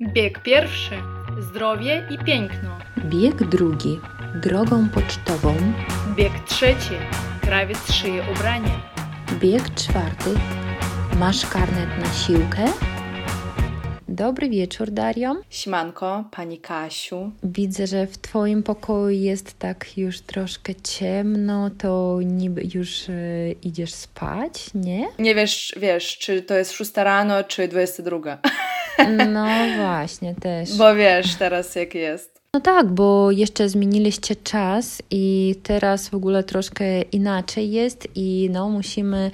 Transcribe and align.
Bieg 0.00 0.42
pierwszy 0.42 0.94
zdrowie 1.38 2.08
i 2.10 2.24
piękno. 2.24 2.78
Bieg 3.04 3.44
drugi 3.44 4.00
drogą 4.42 4.88
pocztową. 4.88 5.54
Bieg 6.16 6.32
trzeci 6.46 6.94
krawiec 7.42 7.92
szyje 7.92 8.24
ubranie. 8.32 8.70
Bieg 9.40 9.74
czwarty 9.74 10.30
masz 11.18 11.46
karnet 11.46 11.88
na 11.98 12.12
siłkę. 12.12 12.64
Dobry 14.08 14.48
wieczór, 14.50 14.90
Dario. 14.90 15.36
Siemanko, 15.50 16.24
pani 16.30 16.58
Kasiu. 16.58 17.32
Widzę, 17.42 17.86
że 17.86 18.06
w 18.06 18.18
Twoim 18.18 18.62
pokoju 18.62 19.10
jest 19.10 19.58
tak 19.58 19.98
już 19.98 20.20
troszkę 20.20 20.74
ciemno, 20.74 21.70
to 21.70 22.18
niby 22.24 22.62
już 22.74 23.08
e, 23.08 23.12
idziesz 23.62 23.94
spać, 23.94 24.74
nie? 24.74 25.08
Nie 25.18 25.34
wiesz, 25.34 25.74
wiesz, 25.76 26.18
czy 26.18 26.42
to 26.42 26.54
jest 26.54 26.72
6 26.72 26.92
rano, 26.96 27.44
czy 27.44 27.68
22. 27.68 28.38
No 29.28 29.46
właśnie, 29.76 30.34
też. 30.34 30.76
Bo 30.78 30.94
wiesz 30.94 31.34
teraz 31.34 31.74
jak 31.74 31.94
jest. 31.94 32.40
No 32.54 32.60
tak, 32.60 32.86
bo 32.86 33.30
jeszcze 33.30 33.68
zmieniliście 33.68 34.36
czas 34.36 35.02
i 35.10 35.54
teraz 35.62 36.08
w 36.08 36.14
ogóle 36.14 36.44
troszkę 36.44 37.02
inaczej 37.02 37.70
jest 37.70 38.08
i 38.14 38.48
no 38.52 38.68
musimy 38.68 39.30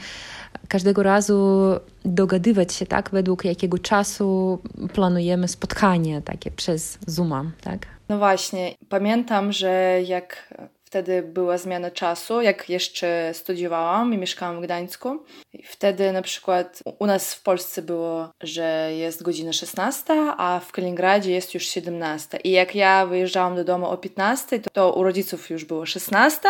każdego 0.69 1.03
razu 1.03 1.71
dogadywać 2.05 2.75
się, 2.75 2.87
tak, 2.87 3.11
według 3.11 3.45
jakiego 3.45 3.79
czasu 3.79 4.59
planujemy 4.93 5.49
spotkanie 5.49 6.23
takie 6.23 6.51
przez 6.51 6.99
Zooma, 7.07 7.45
tak? 7.61 7.87
No 8.09 8.19
właśnie, 8.19 8.75
pamiętam, 8.89 9.53
że 9.53 10.01
jak 10.07 10.55
wtedy 10.93 11.23
była 11.23 11.59
zmiana 11.59 11.91
czasu, 11.91 12.41
jak 12.41 12.69
jeszcze 12.69 13.31
studiowałam 13.35 14.15
i 14.15 14.19
mieszkałam 14.19 14.57
w 14.59 14.65
Gdańsku. 14.65 15.19
I 15.53 15.63
wtedy 15.63 16.13
na 16.13 16.23
przykład 16.23 16.83
u 16.99 17.07
nas 17.07 17.35
w 17.35 17.43
Polsce 17.43 17.83
było, 17.83 18.29
że 18.41 18.91
jest 18.97 19.23
godzina 19.23 19.53
16, 19.53 20.15
a 20.37 20.61
w 20.61 20.73
Kaliningradzie 20.73 21.33
jest 21.33 21.55
już 21.55 21.67
17. 21.67 22.39
I 22.45 22.51
jak 22.51 22.75
ja 22.75 23.07
wyjeżdżałam 23.07 23.57
do 23.57 23.65
domu 23.65 23.87
o 23.87 23.97
15, 23.97 24.61
to, 24.61 24.71
to 24.71 24.93
u 24.93 25.03
rodziców 25.03 25.51
już 25.51 25.65
było 25.65 25.87
16 25.87 26.49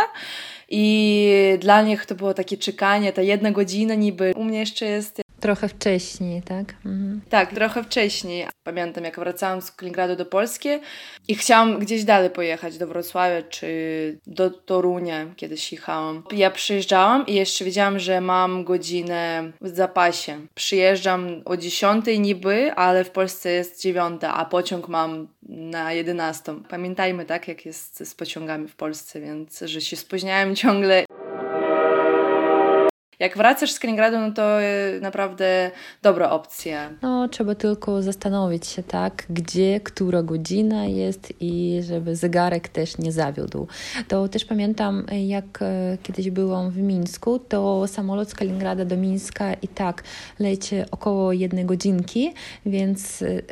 i 0.68 1.58
dla 1.58 1.82
nich 1.82 2.06
to 2.06 2.14
było 2.14 2.34
takie 2.34 2.56
czekanie, 2.56 3.12
ta 3.12 3.22
jedna 3.22 3.50
godzina 3.50 3.94
niby. 3.94 4.32
U 4.36 4.44
mnie 4.44 4.58
jeszcze 4.58 4.86
jest 4.86 5.21
Trochę 5.42 5.68
wcześniej, 5.68 6.42
tak? 6.42 6.74
Mhm. 6.86 7.20
Tak, 7.30 7.54
trochę 7.54 7.84
wcześniej. 7.84 8.46
Pamiętam, 8.64 9.04
jak 9.04 9.18
wracałam 9.18 9.62
z 9.62 9.72
Kaliningradu 9.72 10.16
do 10.16 10.26
Polski 10.26 10.68
i 11.28 11.34
chciałam 11.34 11.78
gdzieś 11.78 12.04
dalej 12.04 12.30
pojechać, 12.30 12.78
do 12.78 12.86
Wrocławia 12.86 13.42
czy 13.42 13.68
do 14.26 14.50
Torunia, 14.50 15.26
kiedyś 15.36 15.72
jechałam. 15.72 16.22
Ja 16.32 16.50
przyjeżdżałam 16.50 17.26
i 17.26 17.34
jeszcze 17.34 17.64
wiedziałam, 17.64 17.98
że 17.98 18.20
mam 18.20 18.64
godzinę 18.64 19.52
w 19.60 19.68
zapasie. 19.68 20.46
Przyjeżdżam 20.54 21.42
o 21.44 21.56
10 21.56 22.04
niby, 22.18 22.72
ale 22.72 23.04
w 23.04 23.10
Polsce 23.10 23.50
jest 23.50 23.82
9, 23.82 24.20
a 24.22 24.44
pociąg 24.44 24.88
mam 24.88 25.28
na 25.48 25.92
11. 25.92 26.54
Pamiętajmy, 26.68 27.24
tak, 27.24 27.48
jak 27.48 27.66
jest 27.66 28.08
z 28.08 28.14
pociągami 28.14 28.68
w 28.68 28.76
Polsce, 28.76 29.20
więc 29.20 29.60
że 29.60 29.80
się 29.80 29.96
spóźniałem 29.96 30.56
ciągle 30.62 31.04
jak 33.22 33.36
wracasz 33.36 33.72
z 33.72 33.78
Kaliningradu, 33.78 34.18
no 34.18 34.30
to 34.30 34.62
y, 34.62 35.00
naprawdę 35.00 35.70
dobra 36.02 36.30
opcja. 36.30 36.90
No, 37.02 37.28
trzeba 37.28 37.54
tylko 37.54 38.02
zastanowić 38.02 38.66
się, 38.66 38.82
tak, 38.82 39.26
gdzie, 39.30 39.80
która 39.80 40.22
godzina 40.22 40.86
jest 40.86 41.32
i 41.40 41.80
żeby 41.82 42.16
zegarek 42.16 42.68
też 42.68 42.98
nie 42.98 43.12
zawiódł. 43.12 43.66
To 44.08 44.28
też 44.28 44.44
pamiętam, 44.44 45.06
jak 45.26 45.62
e, 45.62 45.98
kiedyś 46.02 46.30
byłam 46.30 46.70
w 46.70 46.78
Mińsku, 46.78 47.38
to 47.38 47.86
samolot 47.86 48.30
z 48.30 48.34
Kaliningrada 48.34 48.84
do 48.84 48.96
Mińska 48.96 49.54
i 49.54 49.68
tak 49.68 50.02
leci 50.38 50.76
około 50.90 51.32
jednej 51.32 51.64
godzinki, 51.64 52.34
więc 52.66 53.22
e, 53.22 53.42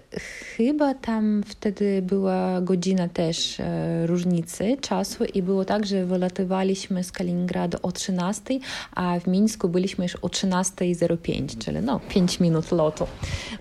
chyba 0.56 0.94
tam 0.94 1.42
wtedy 1.46 2.02
była 2.02 2.60
godzina 2.60 3.08
też 3.08 3.60
e, 3.60 4.06
różnicy 4.06 4.76
czasu 4.80 5.24
i 5.24 5.42
było 5.42 5.64
tak, 5.64 5.86
że 5.86 6.06
wylatywaliśmy 6.06 7.04
z 7.04 7.12
Kaliningradu 7.12 7.78
o 7.82 7.92
13, 7.92 8.58
a 8.94 9.20
w 9.20 9.26
Mińsku 9.26 9.59
byliśmy 9.68 10.04
już 10.04 10.16
o 10.16 10.28
13.05, 10.28 11.58
czyli 11.64 11.78
no 11.82 12.00
5 12.08 12.40
minut 12.40 12.72
lotu. 12.72 13.06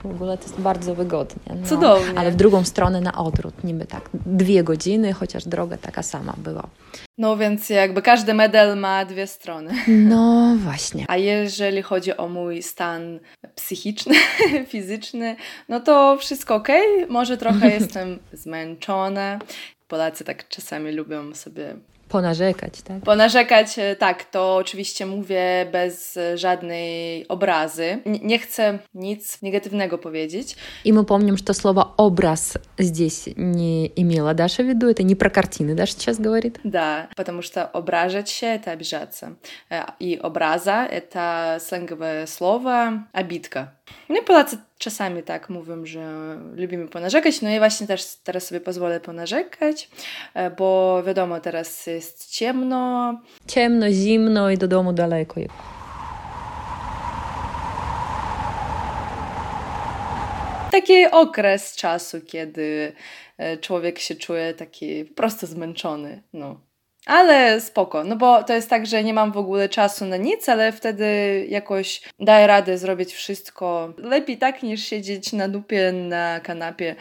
W 0.03 0.05
ogóle 0.05 0.37
to 0.37 0.43
jest 0.43 0.59
bardzo 0.59 0.95
wygodnie. 0.95 1.55
No. 1.61 1.67
Cudownie. 1.67 2.19
Ale 2.19 2.31
w 2.31 2.35
drugą 2.35 2.63
stronę 2.63 3.01
na 3.01 3.13
odwrót, 3.17 3.63
niby 3.63 3.85
tak, 3.85 4.09
dwie 4.13 4.63
godziny, 4.63 5.13
chociaż 5.13 5.45
droga 5.45 5.77
taka 5.77 6.03
sama 6.03 6.33
była. 6.37 6.67
No 7.17 7.37
więc 7.37 7.69
jakby 7.69 8.01
każdy 8.01 8.33
medal 8.33 8.77
ma 8.77 9.05
dwie 9.05 9.27
strony. 9.27 9.73
No 9.87 10.55
właśnie. 10.57 11.05
A 11.07 11.17
jeżeli 11.17 11.81
chodzi 11.81 12.17
o 12.17 12.27
mój 12.27 12.63
stan 12.63 13.19
psychiczny, 13.55 14.15
fizyczny, 14.71 15.35
no 15.69 15.79
to 15.79 16.17
wszystko 16.19 16.55
ok. 16.55 16.67
Może 17.09 17.37
trochę 17.37 17.69
jestem 17.79 18.19
zmęczona. 18.33 19.39
Polacy 19.87 20.23
tak 20.23 20.47
czasami 20.47 20.91
lubią 20.91 21.35
sobie 21.35 21.75
Ponarzekać, 22.08 22.82
tak? 22.82 23.02
Ponarzekać, 23.02 23.78
e, 23.78 23.96
tak, 23.96 24.24
to 24.24 24.56
oczywiście 24.56 25.06
mówię 25.06 25.66
bez 25.72 26.18
żadnej 26.34 27.28
obrazy. 27.28 27.98
nie 28.22 28.38
chcę 28.38 28.78
nic 28.94 29.42
negatywnego 29.42 29.98
powiedzieć. 29.98 30.56
И 30.84 30.92
мы 30.92 31.04
помним, 31.04 31.36
что 31.36 31.54
слово 31.54 31.94
«образ» 31.96 32.58
здесь 32.78 33.28
не 33.36 33.86
имело 33.96 34.34
Даша 34.34 34.62
в 34.62 34.66
виду. 34.66 34.88
Это 34.88 35.02
не 35.02 35.16
про 35.16 35.30
картины 35.30 35.74
Даша 35.74 35.92
сейчас 35.92 36.20
говорит. 36.20 36.60
Да, 36.64 37.08
потому 37.16 37.42
что 37.42 37.66
ображать 37.66 38.30
się — 38.30 38.54
это 38.54 38.70
обижаться. 38.70 39.34
И 39.98 40.20
образа — 40.22 40.90
это 40.90 41.58
сленговое 41.60 42.26
слово 42.26 43.06
«обидка». 43.12 43.72
No 44.09 44.19
i 44.19 44.23
Polacy 44.23 44.57
czasami 44.77 45.23
tak 45.23 45.49
mówią, 45.49 45.85
że 45.85 46.35
lubimy 46.55 46.87
ponarzekać, 46.87 47.41
no 47.41 47.49
i 47.49 47.59
właśnie 47.59 47.87
też 47.87 48.05
teraz 48.23 48.47
sobie 48.47 48.61
pozwolę 48.61 48.99
ponarzekać, 48.99 49.89
bo 50.57 51.03
wiadomo, 51.03 51.39
teraz 51.39 51.87
jest 51.87 52.29
ciemno. 52.29 53.13
Ciemno, 53.47 53.91
zimno 53.91 54.49
i 54.49 54.57
do 54.57 54.67
domu 54.67 54.93
daleko. 54.93 55.41
Taki 60.71 61.05
okres 61.11 61.75
czasu, 61.75 62.21
kiedy 62.21 62.93
człowiek 63.61 63.99
się 63.99 64.15
czuje 64.15 64.53
taki 64.53 65.05
po 65.05 65.15
prostu 65.15 65.47
zmęczony, 65.47 66.23
no. 66.33 66.68
Ale 67.09 67.61
spoko, 67.61 68.03
no 68.03 68.15
bo 68.15 68.43
to 68.43 68.53
jest 68.53 68.69
tak, 68.69 68.85
że 68.85 69.03
nie 69.03 69.13
mam 69.13 69.31
w 69.31 69.37
ogóle 69.37 69.69
czasu 69.69 70.05
na 70.05 70.17
nic, 70.17 70.49
ale 70.49 70.71
wtedy 70.71 71.05
jakoś 71.49 72.01
daję 72.19 72.47
radę 72.47 72.77
zrobić 72.77 73.13
wszystko. 73.13 73.93
Lepiej 73.97 74.37
tak 74.37 74.63
niż 74.63 74.83
siedzieć 74.83 75.33
na 75.33 75.47
dupie 75.47 75.91
na 75.91 76.39
kanapie 76.39 76.95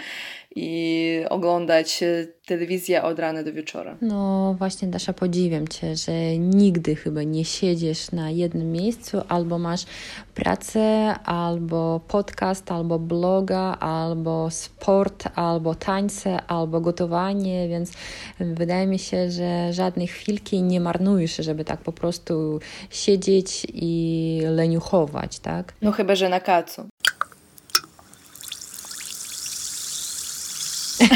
i 0.60 1.24
oglądać 1.30 2.00
telewizję 2.46 3.02
od 3.02 3.19
rana 3.19 3.42
do 3.42 3.52
wieczora. 3.52 3.96
No 4.00 4.54
właśnie, 4.58 4.88
Dasza, 4.88 5.12
podziwiam 5.12 5.69
Cię, 5.69 5.96
że 5.96 6.38
nigdy 6.38 6.96
chyba 6.96 7.22
nie 7.22 7.44
siedzisz 7.44 8.12
na 8.12 8.30
jednym 8.30 8.72
miejscu, 8.72 9.20
albo 9.28 9.58
masz 9.58 9.84
pracę, 10.34 11.14
albo 11.24 12.00
podcast, 12.08 12.72
albo 12.72 12.98
bloga, 12.98 13.76
albo 13.80 14.50
sport, 14.50 15.28
albo 15.34 15.74
tańce, 15.74 16.42
albo 16.42 16.80
gotowanie, 16.80 17.68
więc 17.68 17.92
wydaje 18.41 18.86
mi 18.86 18.98
się, 18.98 19.30
że 19.30 19.72
żadnej 19.72 20.06
chwilki 20.06 20.62
nie 20.62 20.80
marnujesz, 20.80 21.36
żeby 21.36 21.64
tak 21.64 21.80
po 21.80 21.92
prostu 21.92 22.60
siedzieć 22.91 23.66
i 23.74 24.41
leniuchować, 24.44 25.38
tak? 25.38 25.72
No 25.82 25.92
chyba, 25.92 26.14
że 26.14 26.28
na 26.28 26.41
kacu. 26.41 26.88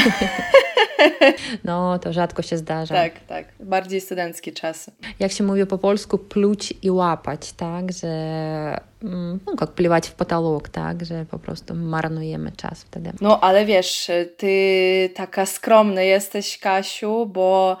No, 1.63 1.99
to 1.99 2.13
rzadko 2.13 2.41
się 2.41 2.57
zdarza. 2.57 2.95
Tak, 2.95 3.19
tak. 3.19 3.45
Bardziej 3.59 4.01
studenckie 4.01 4.51
czasy. 4.51 4.91
Jak 5.19 5.31
się 5.31 5.43
mówi 5.43 5.65
po 5.65 5.77
polsku, 5.77 6.17
pluć 6.17 6.73
i 6.81 6.91
łapać, 6.91 7.53
tak? 7.53 7.91
Że 7.91 8.07
mm, 9.03 9.39
no, 9.45 9.53
jak 9.61 9.71
pływać 9.71 10.07
w 10.07 10.13
potolok, 10.13 10.69
tak? 10.69 11.05
Że 11.05 11.25
po 11.25 11.39
prostu 11.39 11.75
marnujemy 11.75 12.51
czas 12.51 12.83
wtedy. 12.83 13.11
No, 13.21 13.39
ale 13.39 13.65
wiesz, 13.65 14.11
ty 14.37 15.09
taka 15.15 15.45
skromna 15.45 16.01
jesteś, 16.01 16.57
Kasiu, 16.57 17.25
bo 17.25 17.77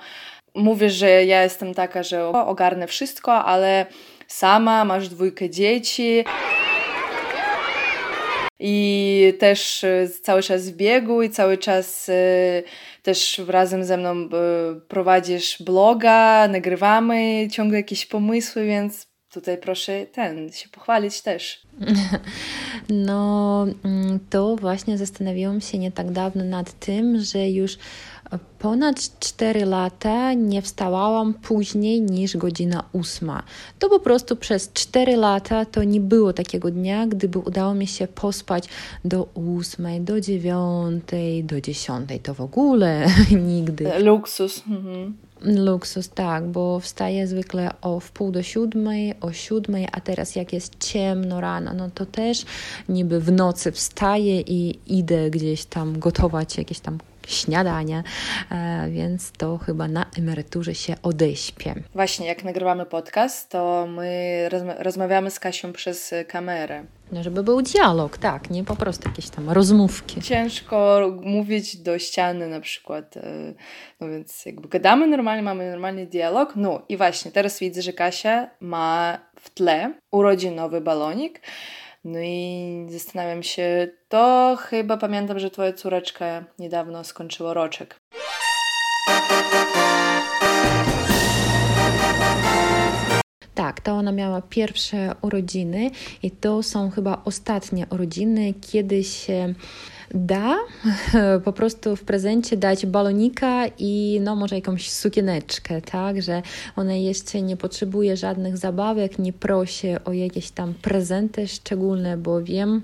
mówisz, 0.55 0.93
że 0.93 1.25
ja 1.25 1.43
jestem 1.43 1.73
taka, 1.73 2.03
że 2.03 2.27
ogarnę 2.27 2.87
wszystko, 2.87 3.33
ale 3.33 3.85
sama 4.27 4.85
masz 4.85 5.09
dwójkę 5.09 5.49
dzieci 5.49 6.25
i 8.65 9.33
też 9.39 9.85
cały 10.21 10.43
czas 10.43 10.69
w 10.69 10.75
biegu 10.75 11.21
i 11.21 11.29
cały 11.29 11.57
czas 11.57 12.11
też 13.01 13.41
razem 13.47 13.83
ze 13.83 13.97
mną 13.97 14.29
prowadzisz 14.87 15.61
bloga, 15.61 16.47
nagrywamy 16.47 17.47
ciągle 17.51 17.77
jakieś 17.77 18.05
pomysły, 18.05 18.65
więc 18.65 19.07
tutaj 19.33 19.57
proszę 19.57 20.05
ten, 20.05 20.51
się 20.51 20.69
pochwalić 20.69 21.21
też. 21.21 21.61
No, 22.89 23.65
mm, 23.85 24.19
to 24.29 24.55
właśnie 24.55 24.97
zastanawiałam 24.97 25.61
się 25.61 25.77
nie 25.77 25.91
tak 25.91 26.11
dawno 26.11 26.43
nad 26.43 26.79
tym, 26.79 27.19
że 27.19 27.49
już 27.49 27.77
ponad 28.59 29.19
4 29.19 29.65
lata 29.65 30.33
nie 30.33 30.61
wstawałam 30.61 31.33
później 31.33 32.01
niż 32.01 32.37
godzina 32.37 32.83
8. 32.93 33.31
To 33.79 33.89
po 33.89 33.99
prostu 33.99 34.35
przez 34.35 34.73
4 34.73 35.15
lata 35.15 35.65
to 35.65 35.83
nie 35.83 35.99
było 35.99 36.33
takiego 36.33 36.71
dnia, 36.71 37.07
gdyby 37.07 37.39
udało 37.39 37.73
mi 37.73 37.87
się 37.87 38.07
pospać 38.07 38.69
do 39.05 39.27
8, 39.59 40.05
do 40.05 40.21
9, 40.21 41.03
do 41.43 41.61
10. 41.61 42.09
To 42.23 42.33
w 42.33 42.41
ogóle 42.41 43.07
nigdy. 43.47 43.99
Luksus. 43.99 44.63
Mhm. 44.67 45.13
Luksus, 45.43 46.09
tak, 46.09 46.47
bo 46.47 46.79
wstaję 46.79 47.27
zwykle 47.27 47.71
o 47.81 47.99
wpół 47.99 48.31
do 48.31 48.43
siódmej, 48.43 49.13
o 49.21 49.33
siódmej, 49.33 49.87
a 49.91 50.01
teraz 50.01 50.35
jak 50.35 50.53
jest 50.53 50.75
ciemno 50.79 51.41
rano, 51.41 51.73
no 51.73 51.89
to 51.89 52.05
też 52.05 52.45
niby 52.89 53.19
w 53.19 53.31
nocy 53.31 53.71
wstaję 53.71 54.41
i 54.41 54.79
idę 54.87 55.29
gdzieś 55.29 55.65
tam 55.65 55.99
gotować 55.99 56.57
jakieś 56.57 56.79
tam 56.79 56.97
śniadanie, 57.27 58.03
e, 58.51 58.89
więc 58.89 59.31
to 59.31 59.57
chyba 59.57 59.87
na 59.87 60.05
emeryturze 60.17 60.75
się 60.75 60.95
odeśpię. 61.03 61.75
Właśnie, 61.93 62.27
jak 62.27 62.43
nagrywamy 62.43 62.85
podcast, 62.85 63.49
to 63.49 63.87
my 63.89 64.49
rozmawiamy 64.77 65.31
z 65.31 65.39
Kasią 65.39 65.73
przez 65.73 66.13
kamerę. 66.27 66.85
No, 67.11 67.23
żeby 67.23 67.43
był 67.43 67.61
dialog, 67.61 68.17
tak, 68.17 68.49
nie 68.49 68.63
po 68.63 68.75
prostu 68.75 69.09
jakieś 69.09 69.29
tam 69.29 69.49
rozmówki. 69.49 70.21
Ciężko 70.21 71.09
mówić 71.21 71.77
do 71.77 71.99
ściany 71.99 72.47
na 72.47 72.59
przykład, 72.59 73.17
e, 73.17 73.53
no 73.99 74.09
więc 74.09 74.45
jakby 74.45 74.67
gadamy 74.67 75.07
normalnie, 75.07 75.43
mamy 75.43 75.71
normalny 75.71 76.05
dialog. 76.05 76.53
No 76.55 76.81
i 76.89 76.97
właśnie, 76.97 77.31
teraz 77.31 77.59
widzę, 77.59 77.81
że 77.81 77.93
Kasia 77.93 78.49
ma 78.59 79.17
w 79.39 79.49
tle 79.49 79.93
urodzinowy 80.11 80.81
balonik, 80.81 81.41
no 82.03 82.19
i 82.19 82.87
zastanawiam 82.89 83.43
się, 83.43 83.87
to 84.09 84.55
chyba 84.59 84.97
pamiętam, 84.97 85.39
że 85.39 85.51
twoja 85.51 85.73
córeczka 85.73 86.45
niedawno 86.59 87.03
skończyła 87.03 87.53
roczek. 87.53 87.95
Tak, 93.55 93.81
to 93.81 93.91
ona 93.91 94.11
miała 94.11 94.41
pierwsze 94.41 95.15
urodziny 95.21 95.91
i 96.23 96.31
to 96.31 96.63
są 96.63 96.89
chyba 96.91 97.21
ostatnie 97.25 97.85
urodziny, 97.89 98.53
kiedy 98.71 99.03
się 99.03 99.53
da 100.13 100.55
po 101.45 101.53
prostu 101.53 101.95
w 101.95 102.03
prezencie 102.03 102.57
dać 102.57 102.85
balonika 102.85 103.65
i 103.79 104.19
no 104.23 104.35
może 104.35 104.55
jakąś 104.55 104.91
sukieneczkę, 104.91 105.81
tak, 105.81 106.21
że 106.21 106.41
ona 106.75 106.93
jeszcze 106.93 107.41
nie 107.41 107.57
potrzebuje 107.57 108.17
żadnych 108.17 108.57
zabawek, 108.57 109.19
nie 109.19 109.33
prosi 109.33 109.87
o 110.05 110.13
jakieś 110.13 110.51
tam 110.51 110.73
prezenty 110.73 111.47
szczególne, 111.47 112.17
bo 112.17 112.43
wiem, 112.43 112.81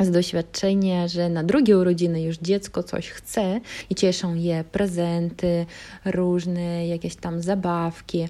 z 0.00 0.10
doświadczenia, 0.10 1.08
że 1.08 1.28
na 1.28 1.44
drugie 1.44 1.78
urodziny 1.78 2.22
już 2.22 2.38
dziecko 2.38 2.82
coś 2.82 3.08
chce 3.08 3.60
i 3.90 3.94
cieszą 3.94 4.34
je 4.34 4.64
prezenty, 4.72 5.66
różne 6.04 6.86
jakieś 6.86 7.16
tam 7.16 7.42
zabawki. 7.42 8.28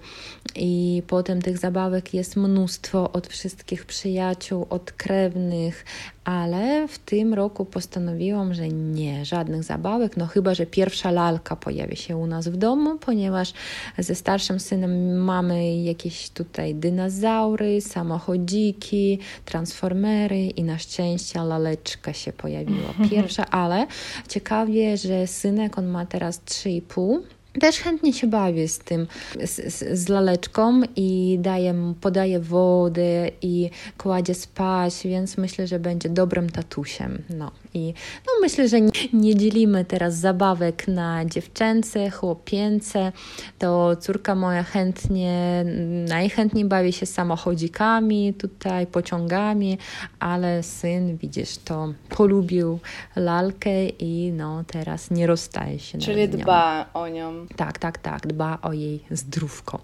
I 0.56 1.03
potem 1.06 1.43
tych 1.43 1.59
zabawek 1.59 2.14
jest 2.14 2.37
mnóstwo 2.37 3.12
od 3.12 3.26
wszystkich 3.26 3.87
przyjaciół, 3.87 4.67
od 4.70 4.93
krewnych, 4.93 5.85
ale 6.25 6.88
w 6.88 6.99
tym 6.99 7.35
roku 7.35 7.64
postanowiłam, 7.64 8.55
że 8.55 8.69
nie, 8.69 9.25
żadnych 9.25 9.64
zabawek, 9.64 10.17
no 10.17 10.26
chyba, 10.26 10.55
że 10.55 10.67
pierwsza 10.67 11.11
lalka 11.11 11.56
pojawi 11.56 11.97
się 11.97 12.17
u 12.17 12.26
nas 12.26 12.49
w 12.49 12.56
domu, 12.56 12.99
ponieważ 12.99 13.53
ze 13.99 14.14
starszym 14.14 14.61
synem 14.61 15.17
mamy 15.17 15.82
jakieś 15.82 16.31
tutaj 16.31 16.75
dinozaury, 16.75 17.81
samochodziki, 17.81 19.19
transformery 19.44 20.47
i 20.47 20.64
na 20.64 20.79
szczęście 20.79 21.41
laleczka 21.58 22.12
się 22.12 22.32
pojawiła 22.32 22.94
pierwsza, 23.10 23.50
ale 23.50 23.87
ciekawie, 24.28 24.96
że 24.96 25.26
synek, 25.26 25.78
on 25.78 25.87
ma 25.87 26.06
teraz 26.06 26.40
3,5 26.40 27.19
też 27.60 27.78
chętnie 27.78 28.12
się 28.12 28.26
bawię 28.26 28.69
z 28.69 28.78
tym, 28.78 29.06
z, 29.44 29.75
z, 29.75 29.99
z 29.99 30.08
laleczką 30.08 30.81
i 30.96 31.38
daję, 31.40 31.94
podaję 32.00 32.40
wodę 32.40 33.31
i 33.43 33.70
kładzie 33.99 34.34
spać, 34.34 34.94
więc 35.04 35.38
myślę, 35.38 35.66
że 35.66 35.78
będzie 35.78 36.08
dobrym 36.08 36.50
tatusiem. 36.50 37.22
No. 37.31 37.50
I 37.75 37.95
no, 38.27 38.33
myślę, 38.41 38.69
że 38.69 38.81
nie, 38.81 38.91
nie 39.13 39.37
dzielimy 39.37 39.85
teraz 39.85 40.15
zabawek 40.15 40.89
na 40.89 41.25
dziewczęce, 41.25 42.11
chłopięce. 42.11 43.13
To 43.59 43.97
córka 43.97 44.35
moja 44.35 44.63
chętnie, 44.63 45.65
najchętniej 46.09 46.65
bawi 46.65 46.93
się 46.93 47.07
samochodzikami, 47.07 48.35
tutaj 48.35 48.87
pociągami, 48.87 49.79
ale 50.19 50.63
syn, 50.63 51.17
widzisz, 51.17 51.59
to 51.59 51.95
polubił 52.09 52.79
lalkę 53.17 53.87
i 53.89 54.33
no 54.33 54.65
teraz 54.67 55.11
nie 55.11 55.27
rozstaje 55.27 55.79
się. 55.79 55.99
Czyli 55.99 56.29
dba 56.29 56.87
o 56.95 57.09
nią. 57.09 57.47
Tak, 57.57 57.79
tak, 57.79 57.99
tak, 57.99 58.27
dba 58.27 58.59
o 58.63 58.73
jej 58.73 59.05
zdrówko. 59.11 59.81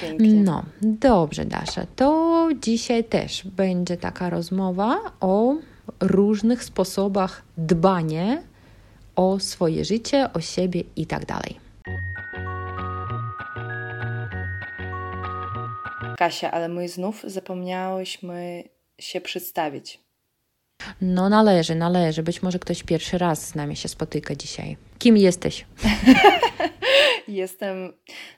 Pięknie. 0.00 0.34
No, 0.34 0.64
dobrze, 0.82 1.44
Dasza. 1.44 1.86
To 1.96 2.48
dzisiaj 2.62 3.04
też 3.04 3.46
będzie 3.46 3.96
taka 3.96 4.30
rozmowa 4.30 4.98
o 5.20 5.54
różnych 6.00 6.64
sposobach 6.64 7.42
dbania 7.56 8.42
o 9.16 9.40
swoje 9.40 9.84
życie, 9.84 10.32
o 10.32 10.40
siebie 10.40 10.82
i 10.96 11.06
tak 11.06 11.26
dalej. 11.26 11.60
Kasia, 16.16 16.50
ale 16.50 16.68
my 16.68 16.88
znów 16.88 17.22
zapomniałyśmy 17.26 18.64
się 18.98 19.20
przedstawić. 19.20 20.00
No 21.00 21.28
należy, 21.28 21.74
należy. 21.74 22.22
Być 22.22 22.42
może 22.42 22.58
ktoś 22.58 22.82
pierwszy 22.82 23.18
raz 23.18 23.48
z 23.48 23.54
nami 23.54 23.76
się 23.76 23.88
spotyka 23.88 24.34
dzisiaj. 24.34 24.76
Kim 24.98 25.16
jesteś? 25.16 25.66
Jestem 27.28 27.92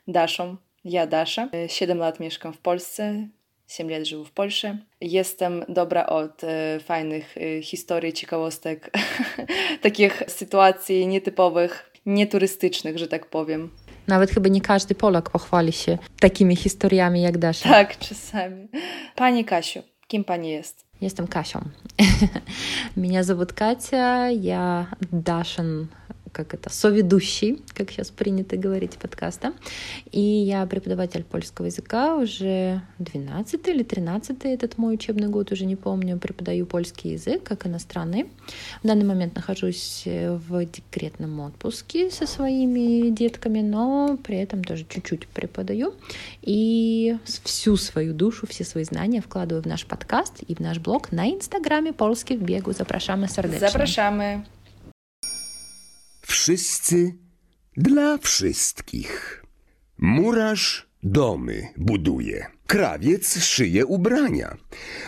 Daszą. 0.08 0.56
Ja 0.84 1.06
Dasza. 1.06 1.48
Siedem 1.66 1.98
lat 1.98 2.20
mieszkam 2.20 2.52
w 2.52 2.58
Polsce. 2.58 3.28
7 3.67 3.91
lat 3.91 4.05
żył 4.05 4.25
w 4.25 4.31
Polsce. 4.31 4.77
Jestem 5.01 5.65
dobra 5.69 6.05
od 6.05 6.43
e, 6.43 6.79
fajnych 6.79 7.35
e, 7.37 7.61
historii, 7.61 8.13
ciekawostek, 8.13 8.91
takich 9.81 10.23
sytuacji 10.27 11.07
nietypowych, 11.07 11.91
nieturystycznych, 12.05 12.97
że 12.97 13.07
tak 13.07 13.25
powiem. 13.25 13.69
Nawet 14.07 14.31
chyba 14.31 14.49
nie 14.49 14.61
każdy 14.61 14.95
Polak 14.95 15.29
pochwali 15.29 15.71
się 15.71 15.97
takimi 16.19 16.55
historiami 16.55 17.21
jak 17.21 17.37
Dasza. 17.37 17.69
Tak, 17.69 17.97
czasami. 17.97 18.67
Pani 19.15 19.45
Kasiu, 19.45 19.83
kim 20.07 20.23
pani 20.23 20.49
jest? 20.49 20.85
Jestem 21.01 21.27
Kasią. 21.27 21.61
Меня 22.97 23.23
зовут 23.23 23.53
Катя, 23.53 24.29
я 24.29 24.87
Дашин 25.11 25.87
как 26.32 26.54
это, 26.54 26.70
соведущий, 26.70 27.62
как 27.74 27.90
сейчас 27.90 28.10
принято 28.10 28.56
говорить, 28.56 28.98
подкаста. 28.98 29.52
И 30.10 30.20
я 30.20 30.66
преподаватель 30.66 31.22
польского 31.22 31.66
языка 31.66 32.16
уже 32.16 32.82
12 32.98 33.68
или 33.68 33.82
13 33.82 34.44
этот 34.44 34.78
мой 34.78 34.94
учебный 34.94 35.28
год, 35.28 35.52
уже 35.52 35.64
не 35.64 35.76
помню, 35.76 36.18
преподаю 36.18 36.66
польский 36.66 37.12
язык 37.12 37.44
как 37.44 37.66
иностранный. 37.66 38.24
В 38.82 38.86
данный 38.86 39.04
момент 39.04 39.36
нахожусь 39.36 40.02
в 40.06 40.64
декретном 40.66 41.40
отпуске 41.40 42.10
со 42.10 42.26
своими 42.26 43.10
детками, 43.10 43.60
но 43.60 44.18
при 44.22 44.38
этом 44.38 44.64
тоже 44.64 44.84
чуть-чуть 44.88 45.28
преподаю. 45.28 45.94
И 46.42 47.16
всю 47.44 47.76
свою 47.76 48.12
душу, 48.12 48.46
все 48.46 48.64
свои 48.64 48.84
знания 48.84 49.20
вкладываю 49.20 49.62
в 49.62 49.66
наш 49.66 49.86
подкаст 49.86 50.42
и 50.42 50.54
в 50.54 50.60
наш 50.60 50.78
блог 50.78 51.12
на 51.12 51.30
Инстаграме 51.30 51.92
«Polski 51.92 52.36
в 52.36 52.42
бегу». 52.42 52.72
Zapraszamy 52.72 53.28
serdecznie. 53.28 53.68
Zapraszamy. 53.68 54.42
Wszyscy 56.32 57.14
dla 57.76 58.18
wszystkich. 58.18 59.44
Murarz 59.98 60.88
domy 61.02 61.68
buduje, 61.76 62.46
krawiec 62.66 63.38
szyje 63.44 63.86
ubrania. 63.86 64.56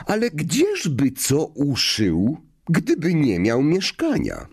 Ale 0.06 0.30
gdzieżby 0.30 1.12
co 1.12 1.46
uszył, 1.46 2.36
gdyby 2.68 3.14
nie 3.14 3.38
miał 3.40 3.62
mieszkania? 3.62 4.46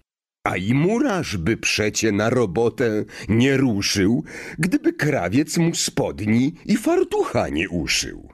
A 0.43 0.57
i 0.57 0.73
murarz 0.73 1.37
by 1.37 1.57
przecie 1.57 2.11
na 2.11 2.29
robotę 2.29 3.05
nie 3.29 3.57
ruszył, 3.57 4.23
gdyby 4.59 4.93
krawiec 4.93 5.57
mu 5.57 5.75
spodni 5.75 6.55
i 6.65 6.77
fartucha 6.77 7.49
nie 7.49 7.69
uszył. 7.69 8.29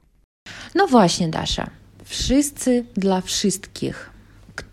No 0.76 0.88
właśnie, 0.88 1.28
Dasza. 1.28 1.70
Wszyscy 2.06 2.86
dla 2.94 3.22
wszystkich. 3.22 4.17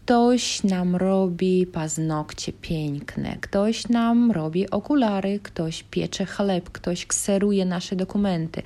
Ktoś 0.05 0.63
nam 0.65 0.97
robi 0.97 1.67
paznokcie 1.67 2.53
piękne, 2.53 3.37
ktoś 3.41 3.89
nam 3.89 4.31
robi 4.31 4.71
okulary, 4.71 5.41
ktoś 5.43 5.83
piecze 5.83 6.27
chleb, 6.27 6.71
ktoś 6.71 7.07
kseruje 7.07 7.65
nasze 7.65 7.97
dokumenty. 7.97 8.63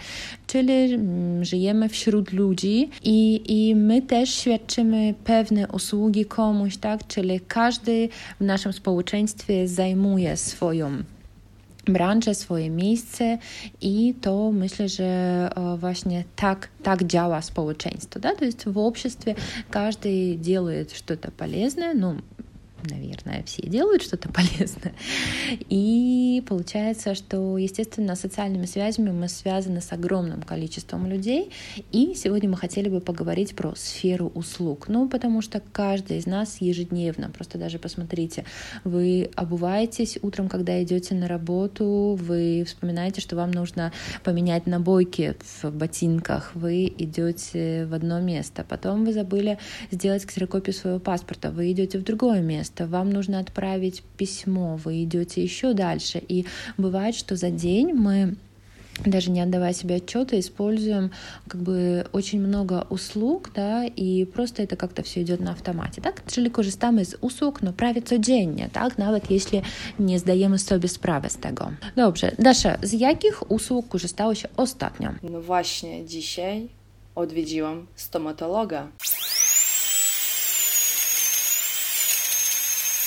Czyli 0.47 0.73
mm, 0.73 1.45
żyjemy 1.45 1.88
wśród 1.88 2.33
ludzi 2.33 2.90
i, 3.04 3.42
i 3.49 3.75
my 3.75 4.02
też 4.02 4.35
świadczymy 4.35 5.14
pewne 5.25 5.68
usługi 5.68 6.25
komuś, 6.25 6.76
tak? 6.76 7.07
Czyli 7.07 7.40
każdy 7.49 8.09
w 8.40 8.45
naszym 8.45 8.73
społeczeństwie 8.73 9.68
zajmuje 9.68 10.37
swoją 10.37 11.02
branżę, 11.88 12.35
swoje 12.35 12.71
miejsce 12.71 13.38
i 13.80 14.14
to 14.21 14.52
myślę, 14.52 14.88
że 14.88 15.50
właśnie 15.78 16.25
tak, 16.37 16.68
так 16.83 17.04
działa 17.04 17.42
społeczeństwo. 17.42 18.21
Да? 18.21 18.35
То 18.35 18.45
есть 18.45 18.66
в 18.66 18.78
обществе 18.78 19.37
каждый 19.71 20.37
делает 20.37 20.92
что-то 20.92 21.30
полезное, 21.30 21.95
ну, 21.95 22.16
наверное, 22.85 23.42
все 23.44 23.62
делают 23.62 24.02
что-то 24.02 24.28
полезное. 24.32 24.94
И 25.68 26.42
получается, 26.47 27.14
что, 27.14 27.58
естественно, 27.58 28.14
социальными 28.14 28.66
связями 28.66 29.11
мы 29.11 29.28
связаны 29.28 29.80
с 29.80 29.92
огромным 29.92 30.42
количеством 30.42 31.06
людей. 31.06 31.50
И 31.92 32.14
сегодня 32.14 32.49
мы 32.49 32.56
хотели 32.56 32.88
бы 32.88 33.00
поговорить 33.00 33.54
про 33.54 33.75
сферу 33.75 34.30
услуг. 34.35 34.88
Ну, 34.88 35.08
потому 35.08 35.42
что 35.42 35.62
каждый 35.73 36.18
из 36.18 36.26
нас 36.26 36.61
ежедневно, 36.61 37.30
просто 37.30 37.58
даже 37.58 37.78
посмотрите, 37.78 38.44
вы 38.85 39.30
обуваетесь 39.35 40.18
утром, 40.23 40.49
когда 40.49 40.82
идете 40.82 41.14
на 41.14 41.28
работу, 41.28 42.18
вы 42.20 42.64
вспоминаете, 42.66 43.20
что 43.20 43.37
вам 43.37 43.50
нужно 43.50 43.92
поменять 44.25 44.66
набойки 44.66 45.37
в 45.62 45.70
ботинках, 45.70 46.52
вы 46.54 46.92
идете 46.99 47.87
в 47.87 47.94
одно 47.94 48.20
место, 48.20 48.64
потом 48.68 49.04
вы 49.04 49.12
забыли 49.12 49.58
сделать 49.90 50.26
ксерокопию 50.26 50.75
своего 50.75 50.99
паспорта, 50.99 51.50
вы 51.50 51.73
идете 51.73 51.99
в 51.99 52.04
другое 52.04 52.40
место, 52.40 52.68
место, 52.69 52.87
вам 52.87 53.11
нужно 53.11 53.41
отправить 53.41 54.03
письмо, 54.17 54.77
вы 54.77 55.05
идете 55.05 55.43
еще 55.43 55.75
дальше. 55.75 56.21
И 56.29 56.47
бывает, 56.77 57.15
что 57.15 57.37
за 57.37 57.51
день 57.51 57.95
мы 57.95 58.35
даже 59.05 59.31
не 59.31 59.41
отдавая 59.41 59.73
себе 59.73 59.97
отчета, 59.97 60.39
используем 60.41 61.13
как 61.47 61.63
бы 61.63 62.05
очень 62.13 62.41
много 62.41 62.85
услуг, 62.91 63.51
да, 63.55 63.85
и 63.85 64.25
просто 64.25 64.65
это 64.65 64.75
как-то 64.75 65.03
все 65.03 65.23
идет 65.23 65.41
на 65.41 65.53
автомаcie, 65.53 66.01
tak? 66.01 66.23
Czyli 66.27 66.51
korzystamy 66.51 67.05
z 67.05 67.17
usług, 67.21 67.63
no 67.63 67.73
prawie 67.73 68.03
codziennie, 68.03 68.69
tak? 68.73 68.99
Nawet 68.99 69.31
jeśli 69.31 69.63
nie 69.99 70.19
zdajemy 70.19 70.59
sobie 70.59 70.89
sprawy 70.89 71.31
z 71.31 71.37
tego. 71.37 71.71
Dobrze, 71.97 72.33
Dasza, 72.39 72.79
z 72.83 72.93
jakich 72.93 73.51
usług 73.51 73.89
korzystałaś 73.89 74.47
ostatnio? 74.57 75.11
No 75.23 75.41
właśnie, 75.41 76.07
dzisiaj 76.07 76.69
odwiedziłam 77.15 77.87
stomatologa. 77.97 78.89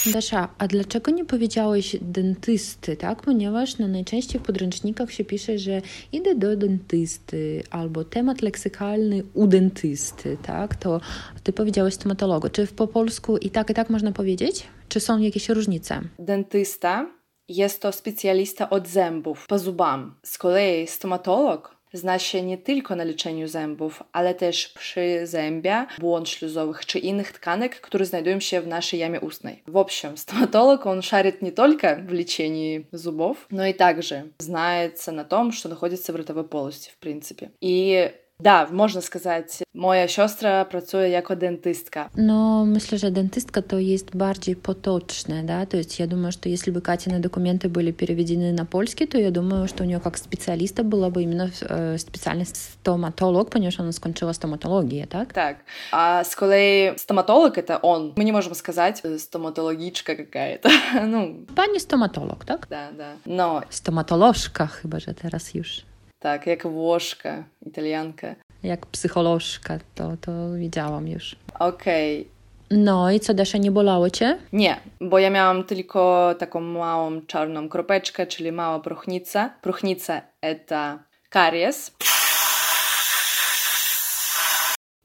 Dasza, 0.05 0.49
a 0.57 0.67
dlaczego 0.67 1.11
nie 1.11 1.25
powiedziałeś 1.25 1.95
dentysty, 2.01 2.97
tak? 2.97 3.21
Ponieważ 3.21 3.77
no, 3.77 3.87
najczęściej 3.87 4.41
w 4.41 4.43
podręcznikach 4.43 5.11
się 5.11 5.25
pisze, 5.25 5.57
że 5.57 5.81
idę 6.11 6.35
do 6.35 6.55
dentysty 6.55 7.63
albo 7.69 8.03
temat 8.03 8.41
leksykalny 8.41 9.23
u 9.33 9.47
dentysty, 9.47 10.37
tak? 10.43 10.75
To 10.75 11.01
ty 11.43 11.53
powiedziałeś 11.53 11.93
stomatologu. 11.93 12.49
Czy 12.49 12.67
po 12.67 12.87
polsku 12.87 13.37
i 13.37 13.49
tak, 13.49 13.69
i 13.69 13.73
tak 13.73 13.89
można 13.89 14.11
powiedzieć? 14.11 14.63
Czy 14.89 14.99
są 14.99 15.19
jakieś 15.19 15.49
różnice? 15.49 16.01
Dentysta 16.19 17.07
jest 17.47 17.81
to 17.81 17.91
specjalista 17.91 18.69
od 18.69 18.87
zębów, 18.87 19.47
po 19.47 19.59
zubam. 19.59 20.15
Z 20.25 20.37
kolei 20.37 20.87
stomatolog 20.87 21.80
się 22.17 22.41
nie 22.41 22.57
tylko 22.57 22.95
na 22.95 23.03
leczeniu 23.03 23.47
zębów, 23.47 24.03
ale 24.11 24.35
też 24.35 24.67
przy 24.67 25.27
zębia, 25.27 25.87
błąd 25.99 26.29
śluzowych 26.29 26.85
czy 26.85 26.99
innych 26.99 27.31
tkanek, 27.31 27.81
które 27.81 28.05
znajdują 28.05 28.39
się 28.39 28.61
w 28.61 28.67
naszej 28.67 28.99
jamie 28.99 29.19
ustnej. 29.19 29.63
W 29.67 29.77
общем, 29.77 30.17
стоматолог, 30.17 30.87
он 30.87 31.01
шарит 31.01 31.41
не 31.41 31.51
только 31.51 32.03
в 32.07 32.13
лечении 32.13 32.85
зубов, 32.91 33.47
но 33.51 33.65
и 33.65 33.73
также 33.73 34.31
знается 34.39 35.11
на 35.11 35.23
том, 35.25 35.51
что 35.51 35.69
находится 35.69 36.13
в 36.13 36.15
ротовой 36.15 36.43
полости, 36.43 36.91
в 36.91 36.97
принципе. 36.97 37.51
И 37.61 38.11
Da, 38.41 38.67
można 38.71 39.01
сказать, 39.01 39.63
moja 39.73 40.07
siostra 40.07 40.65
pracuje 40.65 41.09
jako 41.09 41.35
dentystka. 41.35 42.09
No, 42.17 42.65
myślę, 42.65 42.97
że 42.97 43.11
dentystka 43.11 43.61
to 43.61 43.79
jest 43.79 44.15
bardziej 44.15 44.55
potoczne, 44.55 45.43
да, 45.43 45.65
то 45.65 45.77
есть 45.77 45.99
я 45.99 46.07
думаю, 46.07 46.31
что 46.31 46.49
если 46.49 46.71
бы 46.71 46.81
Катины 46.81 47.19
документы 47.19 47.69
были 47.69 47.91
переведены 47.91 48.51
на 48.51 48.65
польский, 48.65 49.07
то 49.07 49.17
я 49.17 49.31
думаю, 49.31 49.67
что 49.67 49.83
у 49.83 49.87
нее 49.87 49.99
как 49.99 50.17
специалиста 50.17 50.83
была 50.83 51.09
бы 51.09 51.21
именно 51.23 51.51
э, 51.61 51.97
специальность 51.97 52.55
стоматолог, 52.55 53.49
понимаешь, 53.49 53.79
она 53.79 53.91
скончила 53.91 54.33
стоматологию, 54.33 55.07
так? 55.07 55.33
Так. 55.33 55.57
А 55.91 56.23
с 56.23 56.35
kolei 56.35 56.97
стоматолог— 56.97 57.57
это 57.57 57.77
он. 57.81 58.13
Мы 58.15 58.23
не 58.23 58.31
можем 58.31 58.55
сказать 58.55 59.03
стоматологичка 59.19 60.15
какая-то. 60.15 60.69
ну... 61.05 61.45
Pani 61.55 61.79
стоматолог, 61.79 62.45
так? 62.45 62.67
Да, 62.69 62.89
да. 62.97 63.13
Но... 63.25 63.63
Stomatolożka 63.69 64.67
chyba, 64.67 64.99
że 64.99 65.13
teraz 65.13 65.53
już. 65.53 65.90
Tak, 66.20 66.46
jak 66.46 66.66
Włoszka, 66.66 67.44
Italianka. 67.66 68.34
Jak 68.62 68.86
psycholożka, 68.86 69.78
to, 69.94 70.16
to 70.20 70.32
wiedziałam 70.54 71.08
już. 71.08 71.36
Okej. 71.58 72.20
Okay. 72.20 72.36
No 72.70 73.10
i 73.10 73.20
co, 73.20 73.34
Dasza, 73.34 73.58
nie 73.58 73.70
bolało 73.70 74.10
cię? 74.10 74.38
Nie, 74.52 74.80
bo 75.00 75.18
ja 75.18 75.30
miałam 75.30 75.64
tylko 75.64 76.34
taką 76.38 76.60
małą 76.60 77.20
czarną 77.26 77.68
kropeczkę, 77.68 78.26
czyli 78.26 78.52
mała 78.52 78.80
próchnica. 78.80 79.50
Próchnica 79.62 80.22
to 80.66 80.98
karies. 81.30 81.92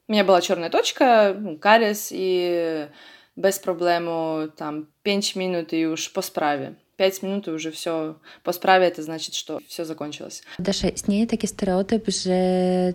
У 0.08 0.12
меня 0.12 0.24
была 0.24 0.40
черная 0.40 0.70
точка, 0.70 1.36
кариес, 1.60 2.08
и 2.10 2.88
без 3.36 3.58
проблему 3.58 4.48
там 4.56 4.88
5 5.02 5.36
минут 5.36 5.72
и 5.72 5.86
уж 5.86 6.12
по 6.12 6.22
справе. 6.22 6.74
5 6.96 7.22
minut 7.22 7.46
i 7.46 7.50
już 7.50 7.66
все 7.66 8.14
po 8.42 8.52
sprawie, 8.52 8.90
to 8.90 9.02
znaczy, 9.02 9.32
że 9.46 9.58
все 9.68 9.86
закончилось. 9.86 10.42
Dasza, 10.58 10.88
istnieje 10.88 11.26
taki 11.26 11.46
stereotyp, 11.46 12.08
że 12.08 12.38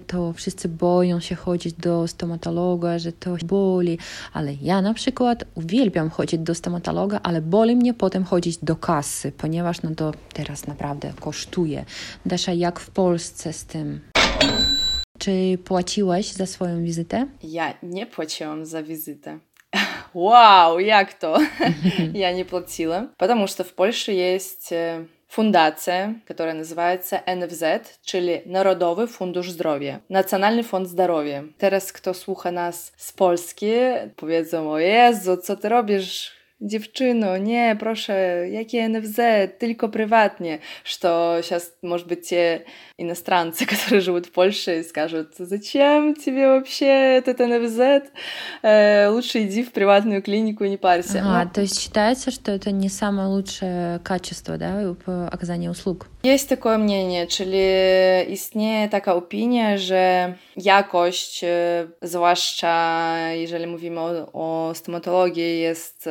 to 0.08 0.34
wszyscy 0.34 0.70
boją 0.70 1.20
się 1.20 1.36
chodzić 1.36 1.74
do 1.74 2.08
stomatologa, 2.08 3.00
że 3.00 3.12
to 3.12 3.36
boli, 3.46 3.98
ale 4.34 4.54
ja 4.62 4.82
na 4.82 4.94
przykład 4.94 5.44
uwielbiam 5.56 6.10
chodzić 6.10 6.40
do 6.40 6.56
stomatologa, 6.56 7.20
ale 7.24 7.42
boli 7.42 7.76
mnie 7.76 7.94
potem 7.94 8.24
chodzić 8.24 8.58
do 8.58 8.76
kasy, 8.76 9.32
ponieważ 9.32 9.82
no 9.82 9.96
to 9.96 10.12
teraz 10.34 10.68
naprawdę 10.68 11.14
kosztuje. 11.20 11.86
Dasza, 12.26 12.54
jak 12.54 12.80
w 12.80 12.90
Polsce 12.90 13.54
z 13.54 13.66
tym? 13.66 14.00
Czy 15.20 15.58
płaciłaś 15.64 16.32
za 16.32 16.46
swoją 16.46 16.84
wizytę? 16.84 17.28
Ja 17.44 17.74
nie 17.84 18.06
płaciłam 18.06 18.66
za 18.66 18.84
wizytę. 18.84 19.40
Вау, 20.14 20.80
як 20.80 21.14
то? 21.14 21.40
Я 22.14 22.34
не 22.34 22.44
платила. 22.44 23.10
Потому 23.18 23.48
что 23.48 23.64
в 23.64 23.74
Польше 23.74 24.12
есть 24.12 24.74
фундация, 25.28 26.22
которая 26.28 26.56
называется 26.56 27.22
NFZ, 27.26 28.00
czyli 28.06 28.42
Narodowy 28.46 29.08
Fundusz 29.08 29.52
Zdrowia, 29.52 30.00
Nacjonalny 30.10 30.64
Fond 30.64 30.88
Zdrowia. 30.88 31.44
Teraz 31.58 31.92
kto 31.92 32.14
słucha 32.14 32.52
nas 32.52 32.92
z 32.98 33.12
Polski, 33.12 33.72
powiedzą, 34.16 34.72
o 34.72 34.80
Jezu, 34.80 35.38
co 35.38 35.56
ty 35.56 35.70
robisz 35.70 36.38
Dziewczyno, 36.62 37.38
nie, 37.38 37.76
proszę, 37.80 38.46
jakie 38.50 38.90
NFZ, 38.90 39.20
tylko 39.58 39.90
prywatnie. 39.90 40.60
Что 40.84 41.38
сейчас, 41.42 41.78
может 41.84 42.08
быть, 42.08 42.30
те 42.30 42.66
иностранцы, 43.03 43.67
которые 43.73 44.01
живут 44.01 44.27
в 44.27 44.33
Польше, 44.33 44.83
скажут, 44.89 45.35
зачем 45.39 46.15
тебе 46.15 46.49
вообще 46.49 47.19
этот 47.19 47.39
НФЗ? 47.41 48.09
Э, 48.63 49.09
лучше 49.09 49.43
иди 49.43 49.63
в 49.63 49.73
приватную 49.73 50.23
клинику 50.23 50.65
и 50.65 50.71
не 50.71 50.77
парься. 50.77 51.21
Ага, 51.21 51.45
ну, 51.45 51.51
то 51.53 51.61
есть 51.61 51.81
считается, 51.81 52.31
что 52.31 52.53
это 52.53 52.71
не 52.71 52.89
самое 52.89 53.29
лучшее 53.29 54.01
качество, 54.01 54.57
да, 54.57 54.95
оказания 55.31 55.71
услуг? 55.71 56.07
Jest 56.23 56.49
takie 56.49 56.79
мнение, 56.79 57.27
czyli 57.27 58.33
istnieje 58.33 58.89
taka 58.89 59.15
opinia, 59.15 59.79
że 59.79 60.35
jakość, 60.57 61.45
zwłaszcza 62.03 63.19
jeżeli 63.33 63.67
mówimy 63.67 64.01
o, 64.01 64.33
o 64.33 64.75
stomatologii, 64.75 65.61
jest 65.61 66.09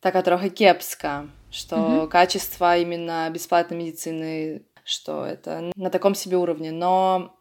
taka 0.00 0.22
trochę 0.22 0.50
kiepska, 0.50 1.24
что 1.50 1.76
mhm. 1.76 2.08
качество 2.08 2.76
именно 2.76 3.30
бесплатной 3.30 3.78
медицины, 3.78 4.62
что 4.84 5.26
это 5.26 5.70
на 5.76 5.90
таком 5.90 6.14
себе 6.14 6.36
уровне. 6.36 6.72
Но 6.72 7.36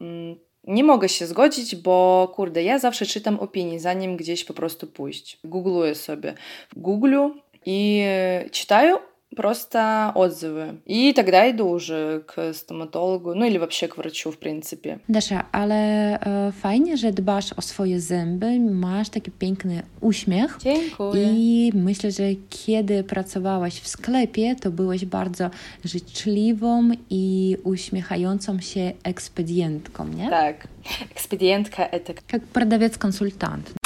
nie 0.64 0.84
mogę 0.84 1.10
się 1.10 1.28
zgodzić, 1.28 1.76
bo 1.76 2.32
kurde, 2.36 2.64
ja 2.64 2.80
zawsze 2.80 3.06
czytam 3.06 3.40
opinii, 3.40 3.80
zanim 3.80 4.18
gdzieś 4.18 4.46
po 4.46 4.54
prostu 4.54 4.88
pójść. 4.88 5.40
Googluję 5.44 5.96
sobie. 5.96 6.34
Googlю 6.76 7.36
i 7.66 8.04
czytają 8.52 8.98
просто 9.37 10.13
отзывы. 10.15 10.81
И 10.87 11.13
тогда 11.13 11.51
иду 11.51 11.69
уже 11.69 12.23
к 12.27 12.53
стоматологу, 12.53 13.35
ну 13.35 13.45
или 13.45 13.59
вообще 13.59 13.89
к 13.89 13.97
врачу, 13.97 14.31
в 14.31 14.39
принципе. 14.39 14.99
Dasza, 15.09 15.45
ale 15.53 16.19
e, 16.21 16.53
fajnie, 16.53 16.97
że 16.97 17.13
dbasz 17.13 17.53
o 17.53 17.63
swoje 17.63 18.01
zęby, 18.01 18.61
masz 18.61 19.09
taki 19.09 19.31
piękny 19.31 19.83
uśmiech. 20.01 20.59
Dziękuję. 20.61 21.29
I 21.33 21.73
myślę, 21.75 22.11
że 22.11 22.25
kiedy 22.51 23.05
pracowałaś 23.05 23.81
w 23.81 23.89
sklepie, 23.89 24.57
to 24.57 24.71
byłaś 24.71 25.05
bardzo 25.05 25.51
życzliwą 25.85 26.91
i 27.11 27.57
uśmiechającą 27.65 28.61
się 28.61 28.93
ekspedientką, 29.05 30.09
nie? 30.09 30.31
Tak. 30.31 30.69
Ekspedientka 31.11 31.89
to... 31.89 32.13
Jak 32.33 32.43
продавец-консультант. 32.43 33.79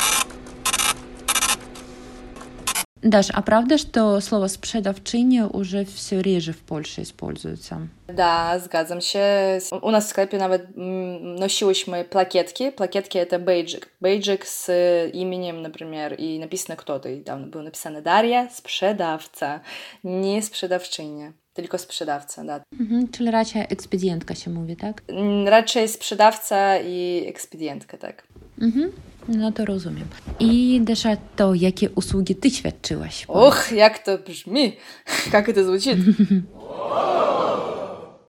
Даш, 3.07 3.27
а 3.33 3.41
правда, 3.41 3.77
что 3.77 4.19
слово 4.19 4.47
«спrzedawczyni» 4.47 5.41
уже 5.41 5.85
все 5.85 6.21
реже 6.21 6.51
в 6.51 6.57
Польше 6.57 7.03
используется? 7.03 7.87
Да, 8.07 8.59
zgadzam 8.59 9.01
się. 9.01 9.59
U 9.81 9.91
nas 9.91 10.05
w 10.05 10.09
sklepie 10.09 10.37
nawet 10.37 10.61
nosiłyśmy 11.39 12.03
plakietki. 12.03 12.71
Plakietki 12.71 13.17
это 13.17 13.39
бейджик. 13.39 13.89
Бейджик 14.01 14.45
с 14.45 14.69
именем, 15.13 15.61
например, 15.61 16.13
и 16.19 16.39
написано 16.39 16.75
кто-то. 16.75 17.09
И 17.09 17.21
там 17.21 17.49
было 17.49 17.61
написано 17.63 18.01
Дарья, 18.01 18.49
sprzedawca, 18.51 19.59
nie 20.03 20.41
sprzedawczynia. 20.41 21.31
tylko 21.53 21.77
sprzedawca, 21.77 22.43
da. 22.43 22.61
Mhm, 22.79 23.07
czyli 23.07 23.31
raczej 23.31 23.61
ekspedientka 23.69 24.35
się 24.35 24.49
mówi, 24.51 24.75
tak? 24.75 25.01
Mm, 25.07 25.47
Raczej 25.47 25.87
sprzedawca 25.87 26.77
i 26.77 27.23
ekspedientka, 27.27 27.97
tak. 27.97 28.23
Mhm. 28.61 28.91
No 29.28 29.52
to 29.52 29.64
rozumiem. 29.64 30.04
I 30.40 30.80
Desza, 30.84 31.16
to 31.36 31.54
jakie 31.54 31.90
usługi 31.90 32.34
ty 32.34 32.50
świadczyłaś? 32.50 33.24
Ох, 33.28 33.72
як 33.72 33.98
то 33.98 34.18
бжми, 34.18 34.72
как 35.32 35.48
это 35.48 35.64
звучит. 35.64 35.96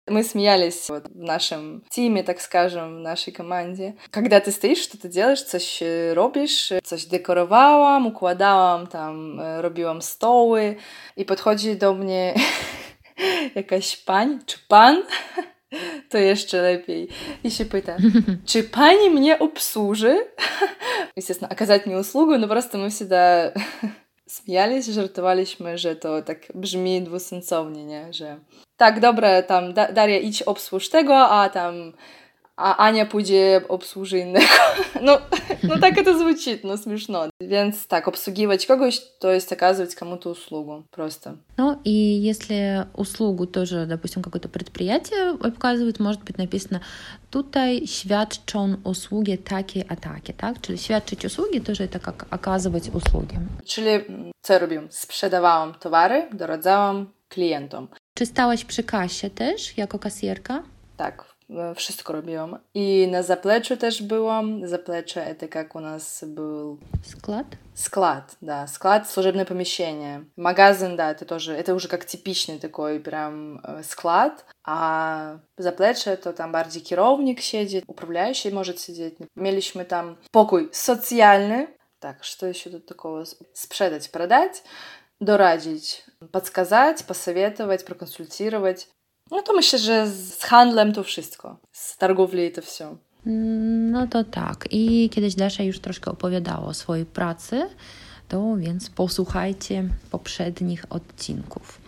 Мы 0.09 0.23
смеялись 0.23 0.89
вот 0.89 1.03
в 1.09 1.23
нашем 1.23 1.83
тиме, 1.89 2.23
так 2.23 2.39
скажем, 2.39 2.97
в 2.97 2.99
нашей 2.99 3.33
команdzie. 3.33 3.93
Когда 4.11 4.39
ty 4.39 4.51
stoisz, 4.51 4.81
что-то 4.81 5.09
делаешь, 5.09 5.43
coś 5.43 5.83
e, 5.83 6.13
robisz, 6.13 6.73
coś 6.83 7.05
dekorowałam, 7.05 8.07
układałam 8.07 8.87
tam, 8.87 9.39
e, 9.39 9.61
robiłam 9.61 10.01
stoły 10.01 10.75
i 11.17 11.25
podchodzi 11.25 11.75
do 11.75 11.93
mnie 11.93 12.33
jakaś 13.55 13.97
pań, 13.97 14.39
czy 14.45 14.57
pan, 14.67 15.03
to 16.09 16.17
jeszcze 16.17 16.61
lepiej. 16.61 17.07
I 17.43 17.51
się 17.51 17.65
pyta, 17.65 17.97
czy 18.45 18.63
pani 18.63 19.09
mnie 19.09 19.39
obsłuży? 19.39 20.17
Естественно, 21.17 21.55
оказать 21.55 21.85
мне 21.85 21.97
услугу, 21.97 22.37
но 22.37 22.47
просто 22.47 22.77
мы 22.77 22.89
всегда 22.89 23.51
смеялись, 24.27 24.87
żartowaliśmy, 24.87 25.77
że 25.77 25.95
to 25.95 26.21
tak 26.21 26.37
brzmi 26.55 27.01
dwusensownie, 27.01 27.85
nie? 27.85 28.13
Że 28.13 28.39
tak, 28.77 28.99
dobra, 28.99 29.41
tam 29.41 29.73
da 29.73 29.91
Daria 29.91 30.19
idź 30.19 30.41
obsłuż 30.41 30.89
tego, 30.89 31.29
a 31.29 31.49
tam 31.49 31.93
a 32.61 32.77
Ania 32.77 33.05
pójdzie 33.05 33.61
obsłuży 33.67 34.19
innego. 34.19 34.47
No, 35.01 35.17
no 35.63 35.77
tak 35.79 35.97
это 35.97 36.17
звучит, 36.17 36.63
no 36.63 36.77
смешно. 36.77 37.29
Więc 37.41 37.87
tak, 37.87 38.07
obsługiwać 38.07 38.65
kogoś 38.65 39.01
to 39.19 39.31
jest 39.31 39.51
оказывать 39.51 39.95
кому-то 39.95 40.29
услугу, 40.29 40.83
просто. 40.91 41.37
Ну 41.57 41.77
и 41.85 41.91
если 42.29 42.85
услугу 42.93 43.45
тоже, 43.45 43.85
допустим, 43.85 44.23
какое-то 44.23 44.49
предприятие 44.49 45.31
оказывает, 45.39 45.99
может 45.99 46.23
быть 46.23 46.37
написано 46.37 46.79
tutaj 47.29 47.87
świadczą 47.87 48.75
usługi 48.83 49.37
takie, 49.37 49.83
a 49.89 49.95
takie, 49.95 50.33
tak? 50.33 50.61
Czyli 50.61 50.77
świadczyć 50.77 51.25
usługi 51.25 51.61
to, 51.61 51.75
że 51.75 51.87
to 51.87 51.99
jak 52.05 52.25
okazywać 52.33 52.89
usługi. 52.89 53.35
Czyli 53.65 53.89
mm, 53.89 54.31
co 54.41 54.59
robiłam? 54.59 54.87
Sprzedawałam 54.91 55.73
towary, 55.73 56.27
doradzałam 56.33 57.11
klientom. 57.29 57.87
Czy 58.13 58.25
stałaś 58.25 58.65
przy 58.65 58.83
kasie 58.83 59.29
też, 59.29 59.77
jako 59.77 59.99
kasjerka? 59.99 60.63
Tak, 60.97 61.21
e, 61.21 61.30
wszystko 61.74 62.12
robiłam. 62.12 62.58
I 62.74 63.08
na 63.10 63.22
zapleczu 63.22 63.76
też 63.76 64.02
byłam. 64.02 64.68
Zaplecze 64.68 65.34
to 65.34 65.58
jak 65.58 65.74
u 65.74 65.80
nas 65.80 66.24
był 66.26 66.78
Склад? 67.02 67.46
склад, 67.74 68.36
да, 68.40 68.66
склад, 68.66 69.08
служебное 69.08 69.44
помещение. 69.44 70.26
Магазин, 70.36 70.96
да, 70.96 71.10
это 71.10 71.24
тоже, 71.24 71.54
это 71.54 71.74
уже 71.74 71.88
как 71.88 72.04
типичный 72.04 72.58
такой 72.58 73.00
прям 73.00 73.60
э, 73.64 73.82
склад. 73.82 74.44
А 74.64 75.38
zaplecze 75.58 76.16
to 76.16 76.32
tam 76.32 76.52
bardziej 76.52 76.82
kierownik 76.82 77.40
siedzi, 77.40 77.82
uправляющий 77.86 78.52
может 78.52 78.80
сидеть. 78.80 79.18
Mieliśmy 79.36 79.84
tam 79.84 80.16
pokój 80.30 80.68
socjalny. 80.72 81.66
Tak, 81.98 82.24
что 82.24 82.46
еще 82.46 82.70
тут 82.70 82.86
такого? 82.86 83.24
Sprzedać, 83.54 84.08
продать, 84.08 84.62
doradzić, 85.20 86.04
подсказать, 86.32 87.04
посоветовать, 87.04 87.84
проконсультировать. 87.84 88.88
No 89.31 89.41
to 89.41 89.53
myślę, 89.53 89.79
że 89.79 90.07
z 90.07 90.43
handlem 90.43 90.93
to 90.93 91.03
wszystko. 91.03 91.57
Z 91.71 91.97
targowli 91.97 92.51
to 92.51 92.61
все. 92.61 92.95
No 93.91 94.07
to 94.07 94.23
tak. 94.23 94.67
I 94.71 95.09
kiedyś 95.09 95.35
Dasza 95.35 95.63
już 95.63 95.79
troszkę 95.79 96.11
opowiadała 96.11 96.67
o 96.67 96.73
swojej 96.73 97.05
pracy, 97.05 97.69
to 98.27 98.55
więc 98.57 98.89
posłuchajcie 98.89 99.89
poprzednich 100.11 100.85
odcinków. 100.89 101.80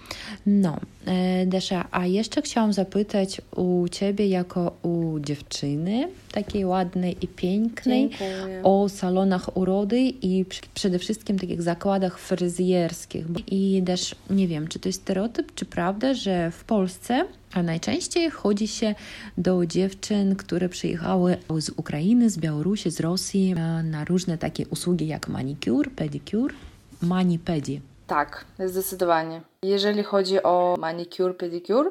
No, 0.46 0.76
e, 1.06 1.46
Desza, 1.46 1.84
a 1.90 2.06
jeszcze 2.06 2.42
chciałam 2.42 2.73
zapytać 2.73 3.40
u 3.56 3.88
Ciebie 3.88 4.28
jako 4.28 4.73
u 4.82 5.18
dziewczyny, 5.20 6.08
takiej 6.32 6.64
ładnej 6.64 7.16
i 7.25 7.28
pięknej, 7.28 8.08
Dziękuję. 8.08 8.61
o 8.62 8.88
salonach 8.88 9.56
urody 9.56 10.00
i 10.00 10.44
pr- 10.44 10.66
przede 10.75 10.99
wszystkim 10.99 11.38
takich 11.38 11.62
zakładach 11.62 12.18
fryzjerskich. 12.18 13.26
I 13.46 13.82
też 13.87 14.14
nie 14.30 14.49
wiem, 14.49 14.68
czy 14.68 14.78
to 14.78 14.88
jest 14.88 15.00
stereotyp, 15.02 15.54
czy 15.54 15.64
prawda, 15.64 16.14
że 16.14 16.50
w 16.50 16.64
Polsce 16.64 17.25
a 17.54 17.62
najczęściej 17.62 18.30
chodzi 18.30 18.68
się 18.68 18.94
do 19.38 19.66
dziewczyn, 19.66 20.37
które 20.37 20.68
przyjechały 20.68 21.37
z 21.58 21.70
Ukrainy, 21.70 22.30
z 22.30 22.38
Białorusi, 22.38 22.90
z 22.90 23.00
Rosji 23.00 23.54
e, 23.56 23.82
na 23.82 24.04
różne 24.04 24.38
takie 24.38 24.66
usługi 24.66 25.06
jak 25.06 25.28
manicure, 25.28 25.90
pedicure, 25.90 26.54
mani-pedi. 27.02 27.80
Tak, 28.06 28.44
zdecydowanie. 28.58 29.42
Jeżeli 29.62 30.02
chodzi 30.02 30.42
o 30.42 30.76
manicure, 30.78 31.34
pedicure, 31.34 31.90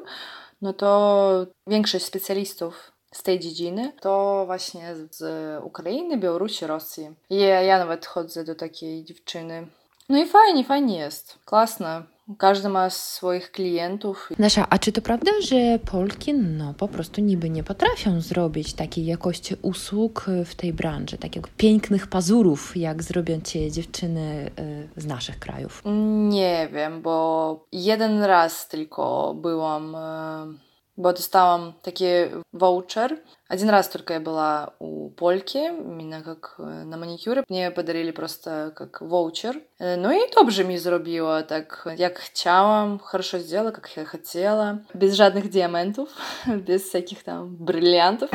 no 0.62 0.72
to 0.72 1.46
większość 1.66 2.04
specjalistów 2.04 2.92
z 3.12 3.22
tej 3.22 3.40
dziedziny 3.40 3.92
to 4.00 4.42
właśnie 4.46 4.94
z 5.10 5.22
Ukrainy, 5.64 6.16
Białorusi, 6.16 6.66
Rosji. 6.66 7.10
Ja, 7.30 7.62
ja 7.62 7.78
nawet 7.78 8.06
chodzę 8.06 8.44
do 8.44 8.54
takiej 8.54 9.04
dziewczyny. 9.04 9.66
No 10.08 10.18
i 10.18 10.26
fajnie, 10.28 10.64
fajnie 10.64 10.98
jest. 10.98 11.38
Klasne. 11.44 12.02
Każdy 12.38 12.68
ma 12.68 12.90
swoich 12.90 13.50
klientów. 13.50 14.30
Nasza, 14.38 14.66
a 14.70 14.78
czy 14.78 14.92
to 14.92 15.02
prawda, 15.02 15.30
że 15.40 15.78
Polki 15.90 16.34
no 16.34 16.74
po 16.74 16.88
prostu 16.88 17.20
niby 17.20 17.50
nie 17.50 17.62
potrafią 17.62 18.20
zrobić 18.20 18.74
takiej 18.74 19.06
jakości 19.06 19.54
usług 19.62 20.26
w 20.44 20.54
tej 20.54 20.72
branży, 20.72 21.18
takich 21.18 21.48
pięknych 21.48 22.06
pazurów, 22.06 22.76
jak 22.76 23.02
zrobią 23.02 23.40
ci 23.40 23.72
dziewczyny 23.72 24.50
y, 24.96 25.00
z 25.00 25.06
naszych 25.06 25.38
krajów? 25.38 25.82
Nie 26.28 26.68
wiem, 26.72 27.02
bo 27.02 27.66
jeden 27.72 28.22
raz 28.22 28.68
tylko 28.68 29.34
byłam, 29.34 29.94
e, 29.94 30.54
bo 30.96 31.12
dostałam 31.12 31.72
taki 31.82 32.04
voucher. 32.52 33.16
Один 33.48 33.68
раз 33.70 33.88
только 33.88 34.14
я 34.14 34.20
была 34.20 34.70
у 34.78 35.10
Польки, 35.10 35.58
именно 35.58 36.22
как 36.22 36.54
э, 36.58 36.62
на 36.84 36.96
маникюре. 36.96 37.44
Мне 37.48 37.70
подарили 37.70 38.10
просто 38.10 38.72
как 38.74 39.00
ваучер. 39.00 39.60
Э, 39.78 39.96
Ну 39.96 40.10
и 40.12 40.20
dobrze 40.34 40.64
mi 40.64 40.78
zrobiła, 40.78 41.42
так 41.42 41.88
jak 41.98 42.18
chciałam, 42.18 42.98
хорошо 42.98 43.38
сделала, 43.38 43.70
как 43.70 43.96
я 43.96 44.04
хотела. 44.04 44.78
Без 44.94 45.14
жадных 45.14 45.50
диамантов, 45.50 46.08
без 46.46 46.82
всяких 46.82 47.22
там 47.22 47.56
бриллиантов. 47.56 48.30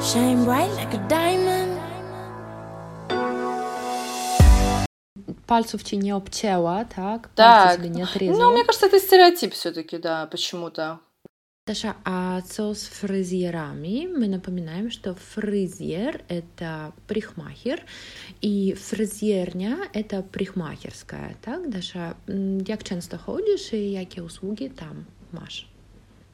Shine 0.00 0.44
bright 0.44 0.70
like 0.76 0.94
a 0.94 1.08
diamond. 1.08 1.67
пальцев 5.48 5.82
тебе 5.82 6.02
не 6.02 6.10
обтела, 6.12 6.84
так? 6.84 7.30
Так. 7.34 7.78
Пальцы 7.78 7.88
не 7.88 8.02
отрезала. 8.02 8.44
Ну, 8.44 8.52
мне 8.52 8.64
кажется, 8.64 8.86
это 8.86 9.00
стереотип 9.00 9.52
все 9.54 9.72
таки 9.72 9.98
да, 9.98 10.26
почему-то. 10.26 11.00
Даша, 11.66 11.96
а 12.04 12.40
что 12.50 12.72
с 12.72 12.84
фрезерами 12.84 14.06
мы 14.06 14.28
напоминаем, 14.28 14.90
что 14.90 15.14
фрезер— 15.14 16.22
это 16.28 16.92
прихмахер, 17.06 17.84
и 18.40 18.74
фрезерня— 18.74 19.76
это 19.92 20.22
прихмахерская, 20.22 21.36
так, 21.44 21.68
Даша? 21.68 22.16
Как 22.66 22.84
часто 22.84 23.18
ходишь 23.18 23.72
и 23.72 23.98
какие 23.98 24.24
услуги 24.24 24.72
там 24.74 25.04
маш? 25.32 25.66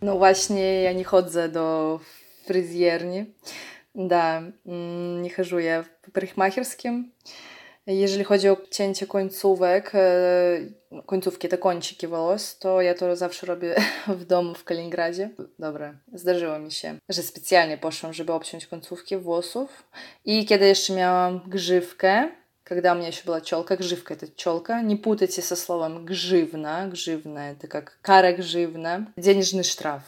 Ну, 0.01 0.19
вообще 0.19 0.83
я 0.83 0.93
не 0.93 1.05
chodzę 1.05 1.49
до 1.49 2.01
fryzjerni. 2.47 3.35
Да, 3.95 4.53
не 4.65 5.29
хожу 5.31 5.59
я 5.59 5.85
по 6.03 6.11
парикмахерским. 6.11 7.13
Jeżeli 7.87 8.25
chodzi 8.25 8.49
o 8.49 8.57
cięcie 8.71 9.07
końcówek, 9.07 9.93
e, 9.95 11.01
końcówki, 11.07 11.49
te 11.49 11.59
kąciki 11.59 12.07
włos, 12.07 12.59
to 12.59 12.83
ja 12.83 12.95
to 12.95 13.17
zawsze 13.17 13.47
robię 13.47 13.75
w 14.19 14.25
domu 14.25 14.55
w 14.55 14.65
Kaliningradzie. 14.65 15.31
Dobra, 15.59 15.95
zdarzyło 16.15 16.59
mi 16.59 16.73
się, 16.73 16.99
że 17.09 17.23
specjalnie 17.23 17.79
poszłam, 17.79 18.13
żeby 18.13 18.33
obciąć 18.33 18.67
końcówki 18.67 19.17
włosów. 19.17 19.89
I 20.25 20.47
kiedy 20.47 20.67
jeszcze 20.67 20.93
miałam 20.93 21.41
grzywkę, 21.47 22.29
когда 22.65 22.93
у 22.93 22.97
меня 22.97 23.09
еще 23.09 23.25
была 23.27 23.41
челка, 23.41 23.77
гживка 23.77 24.15
это 24.15 24.27
челка, 24.37 24.83
не 24.83 24.97
путайте 24.97 25.43
со 25.43 25.55
словом 25.55 26.07
гживна, 26.07 26.89
гживна 26.91 27.51
это 27.51 27.69
как 27.69 27.99
кара 28.03 28.33
гживна, 28.33 29.13
денежный 29.17 29.65
штраф. 29.65 30.03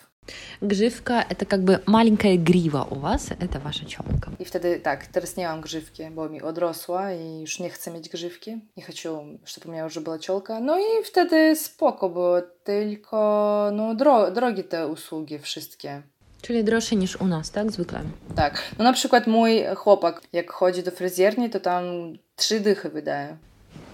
Grzywka – 0.62 1.30
это 1.30 1.46
как 1.46 1.63
бы 1.63 1.82
маленькая 1.86 2.38
грива 2.38 2.88
у 2.89 2.96
вас, 2.96 3.32
это 3.39 3.60
ваша 3.60 3.86
челка. 3.86 4.32
I 4.39 4.46
wtedy 4.46 4.80
tak, 4.80 5.08
teraz 5.08 5.38
nie 5.38 5.48
mam 5.48 5.62
grzywki, 5.62 6.04
bo 6.12 6.30
mi 6.30 6.41
odrosła 6.41 7.13
i 7.13 7.41
już 7.41 7.60
nie 7.60 7.70
chcę 7.70 7.91
mieć 7.91 8.10
grzywki. 8.10 8.62
Nie 8.78 8.84
хочу, 8.84 9.24
żeby 9.46 9.67
u 9.67 9.72
mnie 9.72 9.80
już 9.80 10.00
była 10.00 10.20
ciolka. 10.20 10.60
No 10.60 10.80
i 10.80 11.04
wtedy 11.04 11.56
spoko 11.56 12.10
było, 12.10 12.41
tylko 12.63 13.70
no 13.74 13.96
dro 13.96 14.32
drogie 14.32 14.63
te 14.63 14.88
usługi 14.88 15.39
wszystkie. 15.39 16.02
Czyli 16.41 16.63
droższe 16.63 16.96
niż 16.96 17.15
u 17.15 17.28
nas, 17.28 17.52
tak? 17.52 17.72
Zwykle. 17.72 18.02
Tak, 18.36 18.63
no 18.78 18.84
na 18.84 18.94
przykład 18.94 19.28
mój 19.28 19.63
chłopak, 19.76 20.22
jak 20.34 20.52
chodzi 20.52 20.84
do 20.84 20.91
fryzjerni, 20.91 21.50
to 21.50 21.60
tam 21.60 21.84
trzy 22.36 22.60
dychy 22.60 22.89
wydaje. 22.89 23.38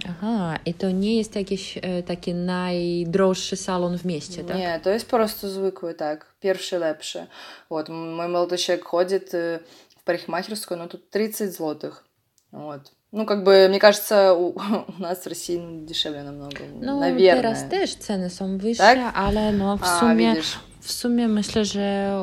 Aha, 0.10 0.56
i 0.66 0.74
to 0.74 0.92
nie 0.92 1.18
jest 1.18 1.36
jakiś 1.36 1.78
e, 1.78 2.04
taki 2.04 2.34
najdroższy 2.34 3.56
salon 3.56 3.98
w 3.98 4.06
mieście, 4.06 4.44
tak? 4.44 4.58
Nie, 4.58 4.80
to 4.84 4.90
jest 4.90 5.06
po 5.06 5.18
prostu 5.18 5.50
zwykły, 5.50 5.94
tak, 5.94 6.34
pierwszy 6.40 6.80
lepszy. 6.80 7.28
Вот, 7.70 7.90
мой 7.90 8.28
молодой 8.28 8.58
человек 8.58 8.86
ходит 8.86 9.34
э, 9.34 9.60
в 9.98 10.04
парикмахерскую, 10.04 10.78
ну 10.78 10.88
тут 10.88 11.10
30 11.10 11.52
злотых. 11.54 12.04
Вот. 12.52 12.92
Ну, 13.12 13.26
как 13.26 13.44
бы, 13.44 13.68
мне 13.70 13.80
кажется, 13.80 14.34
у, 14.34 14.50
у 14.98 15.02
нас 15.02 15.20
в 15.20 15.28
России 15.28 15.58
ну, 15.58 15.86
дешевле 15.86 16.24
намного. 16.24 16.58
No, 16.82 17.00
наверное. 17.00 17.36
teraz 17.36 17.70
też 17.70 17.96
ceny 17.96 18.30
są 18.30 18.58
wyższe, 18.58 18.84
Tak? 18.84 19.14
ale 19.16 19.54
no 19.54 19.78
w 19.78 19.84
A, 19.84 20.00
sumie, 20.00 20.36
widzisz. 20.36 20.60
w 20.83 20.93
sumie 20.93 21.29
myślę, 21.29 21.65
że 21.65 22.15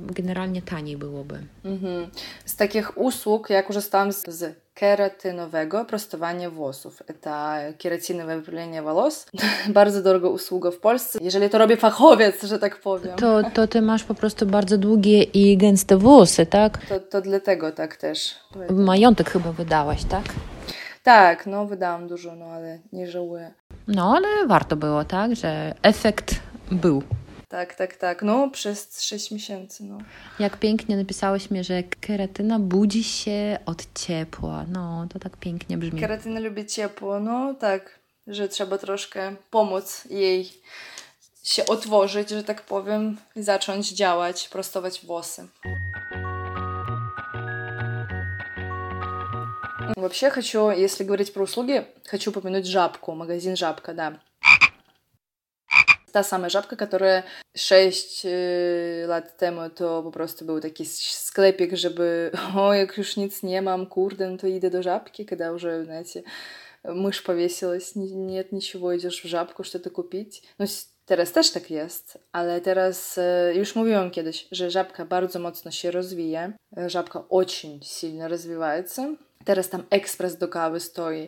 generalnie 0.00 0.62
taniej 0.62 0.96
byłoby. 0.96 1.38
Mhm. 1.64 2.06
Z 2.44 2.56
takich 2.56 2.98
usług 2.98 3.50
ja 3.50 3.62
korzystałam 3.62 4.12
z, 4.12 4.22
z 4.28 4.54
keratynowego 4.74 5.84
prostowania 5.84 6.50
włosów. 6.50 7.02
To 7.20 7.30
keratinowe 7.78 8.36
wypylenie 8.36 8.82
włos. 8.82 9.26
bardzo 9.68 10.02
droga 10.02 10.28
usługa 10.28 10.70
w 10.70 10.76
Polsce. 10.76 11.18
Jeżeli 11.22 11.50
to 11.50 11.58
robi 11.58 11.76
fachowiec, 11.76 12.42
że 12.42 12.58
tak 12.58 12.80
powiem. 12.80 13.16
To, 13.16 13.50
to 13.50 13.66
ty 13.66 13.82
masz 13.82 14.04
po 14.04 14.14
prostu 14.14 14.46
bardzo 14.46 14.78
długie 14.78 15.22
i 15.22 15.56
gęste 15.56 15.96
włosy, 15.96 16.46
tak? 16.46 16.86
To, 16.86 17.00
to 17.00 17.20
dlatego 17.20 17.72
tak 17.72 17.96
też. 17.96 18.34
Majątek 18.70 19.30
chyba 19.30 19.52
wydałaś, 19.52 20.04
tak? 20.04 20.24
Tak, 21.02 21.46
no 21.46 21.66
wydałam 21.66 22.08
dużo, 22.08 22.36
no 22.36 22.46
ale 22.46 22.78
nie 22.92 23.10
żałuję. 23.10 23.54
No, 23.88 24.16
ale 24.16 24.46
warto 24.46 24.76
było, 24.76 25.04
tak? 25.04 25.36
Że 25.36 25.74
efekt 25.82 26.34
był. 26.70 27.02
Tak, 27.47 27.75
tak, 27.75 27.95
tak. 27.95 28.21
No 28.23 28.49
przez 28.49 29.01
6 29.03 29.31
miesięcy, 29.31 29.83
no. 29.83 29.97
Jak 30.39 30.57
pięknie 30.57 30.97
napisałeś 30.97 31.51
mi, 31.51 31.63
że 31.63 31.83
keratyna 31.83 32.59
budzi 32.59 33.03
się 33.03 33.59
od 33.65 33.93
ciepła. 33.93 34.65
No, 34.71 35.07
to 35.13 35.19
tak 35.19 35.37
pięknie 35.37 35.77
brzmi. 35.77 36.01
Keratyna 36.01 36.39
lubi 36.39 36.65
ciepło, 36.65 37.19
no 37.19 37.53
tak, 37.53 37.99
że 38.27 38.49
trzeba 38.49 38.77
troszkę 38.77 39.35
pomóc 39.49 40.05
jej 40.09 40.49
się 41.43 41.65
otworzyć, 41.65 42.29
że 42.29 42.43
tak 42.43 42.61
powiem, 42.61 43.17
i 43.35 43.43
zacząć 43.43 43.91
działać, 43.91 44.49
prostować 44.49 45.05
włosy. 45.05 45.47
Вообще 49.97 50.29
хочу, 50.29 50.71
если 50.71 51.03
говорить 51.03 51.33
про 51.33 51.43
услуги, 51.43 51.85
хочу 52.07 52.31
упомянуть 52.31 52.65
жабку, 52.65 53.13
магазин 53.13 53.55
Жабка, 53.55 53.93
да. 53.93 54.19
Та 56.15 56.23
самая 56.23 56.49
жабка, 56.49 56.75
которая 56.75 57.23
6 57.55 58.25
y, 58.25 59.05
lat 59.07 59.37
temu 59.37 59.69
to 59.69 60.03
po 60.03 60.11
prostu 60.11 60.45
był 60.45 60.59
taki 60.59 60.85
sklepik, 60.85 61.73
żeby 61.75 62.31
o, 62.55 62.73
jak 62.73 62.97
już 62.97 63.17
nic 63.17 63.43
nie 63.43 63.61
mam, 63.61 63.85
kurde, 63.85 64.29
no 64.29 64.37
to 64.37 64.47
idę 64.47 64.69
do 64.69 64.83
żabki, 64.83 65.25
когда 65.25 65.51
уже, 65.53 65.85
знаете, 65.85 66.23
мышь 66.83 67.23
повесилась, 67.23 67.95
ни- 67.95 68.11
нет 68.11 68.51
ничего, 68.51 68.97
идешь 68.97 69.21
в 69.23 69.27
żabку 69.27 69.63
что-то 69.63 69.89
kupić. 69.89 70.41
No 70.59 70.65
s- 70.65 70.87
teraz 71.05 71.31
też 71.31 71.51
tak 71.51 71.71
jest, 71.71 72.17
ale 72.31 72.61
teraz 72.61 73.17
e, 73.17 73.53
już 73.55 73.75
mówiłam 73.75 74.11
kiedyś, 74.11 74.47
że 74.51 74.71
żabka 74.71 75.05
bardzo 75.05 75.39
mocno 75.39 75.71
się 75.71 75.91
rozwija. 75.91 76.51
E, 76.77 76.89
Żabka 76.89 77.23
очень 77.29 77.79
сильно 77.83 78.27
развивается. 78.27 79.15
Teraz 79.45 79.69
tam 79.69 79.83
ekspres 79.89 80.37
do 80.37 80.47
kawy 80.47 80.79
stoi. 80.79 81.27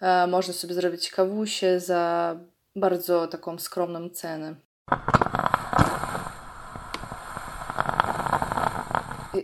E, 0.00 0.26
Można 0.26 0.54
sobie 0.54 0.74
zrobić 0.74 1.10
kawusie 1.10 1.80
za 1.80 2.36
bardzo 2.75 3.27
taką 3.27 3.59
skromną 3.59 4.09
cenę. 4.09 4.55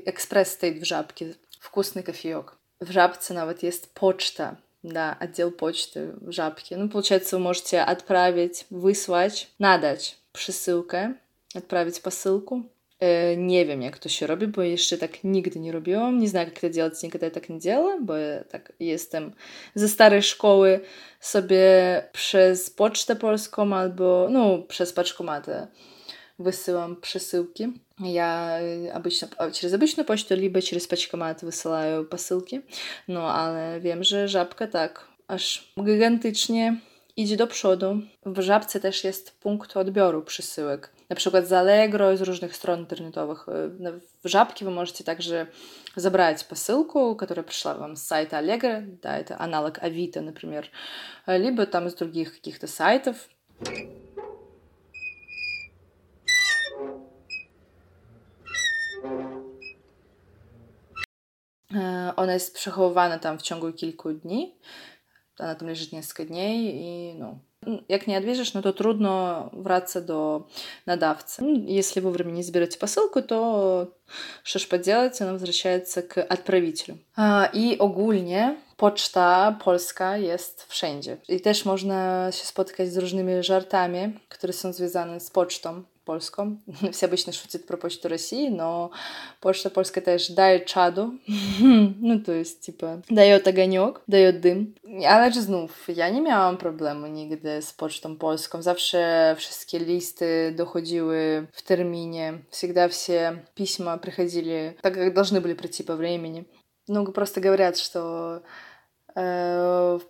Экспресс 0.06 0.52
стоит 0.54 0.82
в 0.82 0.86
жабке. 0.86 1.36
Вкусный 1.60 2.04
кофеек. 2.04 2.58
В 2.80 2.92
жабце 2.92 3.34
nawet 3.34 3.64
jest 3.64 3.94
почта. 3.94 4.58
Да, 4.84 5.18
отдел 5.20 5.52
почты 5.52 6.14
в 6.22 6.32
жабке. 6.32 6.78
Ну, 6.78 6.90
получается, 6.90 7.38
вы 7.38 7.44
можете 7.44 7.82
отправить, 7.82 8.66
выслать, 8.70 9.50
надać 9.60 10.18
przesyłkę, 10.32 11.16
отправить 11.56 12.02
посылку. 12.02 12.64
E, 13.01 13.37
nie 13.37 13.67
wiem, 13.67 13.83
jak 13.83 13.99
to 13.99 14.09
się 14.09 14.27
robi, 14.27 14.47
bo 14.47 14.63
jeszcze 14.63 14.99
tak 14.99 15.25
nigdy 15.25 15.61
nie 15.61 15.73
robiłam. 15.73 16.19
Nie 16.19 16.29
znam, 16.29 16.45
jak 16.45 16.61
to 16.61 16.71
делать, 16.71 17.03
nigdy 17.03 17.27
ja 17.27 17.31
tak 17.31 17.49
nie 17.49 17.59
делала, 17.59 18.01
bo 18.01 18.17
ja 18.17 18.45
tak 18.45 18.73
jestem 18.81 19.33
ze 19.75 19.89
starej 19.89 20.23
szkoły 20.23 20.81
sobie 21.21 21.63
przez 22.13 22.71
pocztę 22.71 23.17
polską 23.17 23.77
albo, 23.77 24.29
no, 24.31 24.59
przez 24.59 24.93
paczkomatę 24.93 25.67
wysyłam 26.39 26.97
przesyłki. 26.97 27.73
Я 28.01 28.59
э, 28.61 28.91
обычно 28.91 29.29
а, 29.39 29.51
через 29.51 29.75
обычную 29.75 30.05
почту, 30.05 30.35
либо 30.35 30.61
через 30.63 30.87
почкомат 30.87 31.43
высылаю 31.43 32.05
посылки. 32.05 32.63
No, 33.09 33.33
ale 33.33 33.81
wiem, 33.81 34.05
że 34.05 34.29
żabka 34.29 34.67
tak 34.67 35.09
aż 35.29 35.73
gigantycznie 35.79 36.77
idzie 37.17 37.37
do 37.37 37.47
przodu. 37.47 38.01
W 38.27 38.41
żabce 38.41 38.81
też 38.81 39.05
jest 39.05 39.41
punkt 39.41 39.77
odbioru 39.77 40.23
przesyłek. 40.23 40.93
Przykład 41.16 41.48
z 41.48 41.54
Allegro, 41.54 42.16
różnych 42.16 42.56
stron 42.56 42.80
internetowych. 42.80 43.48
Y, 43.48 43.52
na- 43.80 43.92
W 44.24 44.28
żabке 44.28 44.66
вы 44.66 44.70
можете 44.72 45.04
также 45.04 45.48
забрать 45.96 46.46
посылку, 46.50 47.16
которая 47.16 47.44
пришла 47.44 47.74
вам 47.74 47.96
с 47.96 48.04
сайта 48.04 48.38
Allegro, 48.38 48.82
да, 49.02 49.18
это 49.20 49.36
аналог 49.40 49.80
Авито, 49.82 50.22
например, 50.22 50.70
э, 51.28 51.38
либо 51.40 51.66
там 51.66 51.88
из 51.88 51.96
других 51.96 52.34
каких-то 52.36 52.68
сайтов. 52.68 53.16
E, 61.74 62.14
Ona 62.16 62.34
jest 62.34 62.56
przechowywana 62.56 63.20
tam 63.20 63.38
w 63.38 63.42
ciągu 63.42 63.74
kilku 63.74 64.14
dni. 64.14 64.56
Ona 65.40 65.56
tam 65.56 65.68
leży 65.68 65.96
несколько 65.96 66.26
dni 66.26 66.76
i 66.82 67.16
no. 67.16 67.40
Jak 67.89 68.07
nie 68.07 68.19
odbierzesz, 68.19 68.55
no 68.55 68.63
to 68.63 68.73
trudno 68.73 69.51
wraca 69.53 70.01
do 70.01 70.47
nadawcy. 70.87 71.43
Ну, 71.43 71.65
Если 71.67 72.01
вовремя 72.01 72.33
не 72.33 72.43
заберете 72.43 72.79
посылку, 72.79 73.23
то 73.23 73.89
что 74.43 74.59
ж 74.59 74.69
поделать, 74.69 75.21
она 75.21 75.33
возвращается 75.33 76.03
к 76.03 76.23
отправителю. 76.23 76.99
A, 77.17 77.49
I 77.53 77.79
ogólnie 77.79 78.57
poczta 78.77 79.57
polska 79.65 80.17
jest 80.17 80.67
wszędzie. 80.69 81.17
I 81.29 81.41
też 81.41 81.65
można 81.65 82.29
się 82.33 82.45
spotkać 82.45 82.93
z 82.93 82.97
różnymi 82.97 83.43
żartami, 83.43 84.21
które 84.29 84.53
są 84.53 84.73
związane 84.73 85.21
z 85.21 85.31
pocztą 85.31 85.83
Polską. 86.10 86.58
Все 86.92 87.06
обычно 87.06 87.34
шутят 87.34 87.68
про 87.68 87.78
почту 87.78 88.10
России, 88.10 88.50
но 88.50 88.92
почта 89.42 89.70
польская 89.70 90.02
też 90.02 90.32
daje 90.32 90.60
czadu. 90.60 91.14
no 92.02 92.20
to 92.26 92.32
jest 92.32 92.66
typa 92.66 92.98
daje 93.10 93.36
огонек, 93.36 94.02
daje 94.08 94.34
dym. 94.34 94.74
Ale 95.08 95.32
znów, 95.32 95.88
ja 95.88 96.10
nie 96.10 96.22
miałam 96.22 96.58
problemu 96.58 97.08
nigdy 97.08 97.62
z 97.62 97.74
pocztą 97.74 98.16
polską. 98.16 98.62
Zawsze 98.62 99.36
wszystkie 99.38 99.80
listy 99.80 100.54
dochodziły 100.58 101.48
w 101.52 101.62
terminie. 101.62 102.40
Всегда 102.50 102.88
все 102.88 103.38
письма 103.56 103.98
приходили 103.98 104.76
так, 104.82 104.94
как 104.94 105.14
должны 105.14 105.42
были 105.42 105.54
прийти 105.54 105.84
по 105.84 105.96
времени. 105.96 106.46
Ну, 106.88 107.12
просто 107.12 107.42
говорят, 107.42 107.78
что 107.78 108.00
э, 108.38 108.42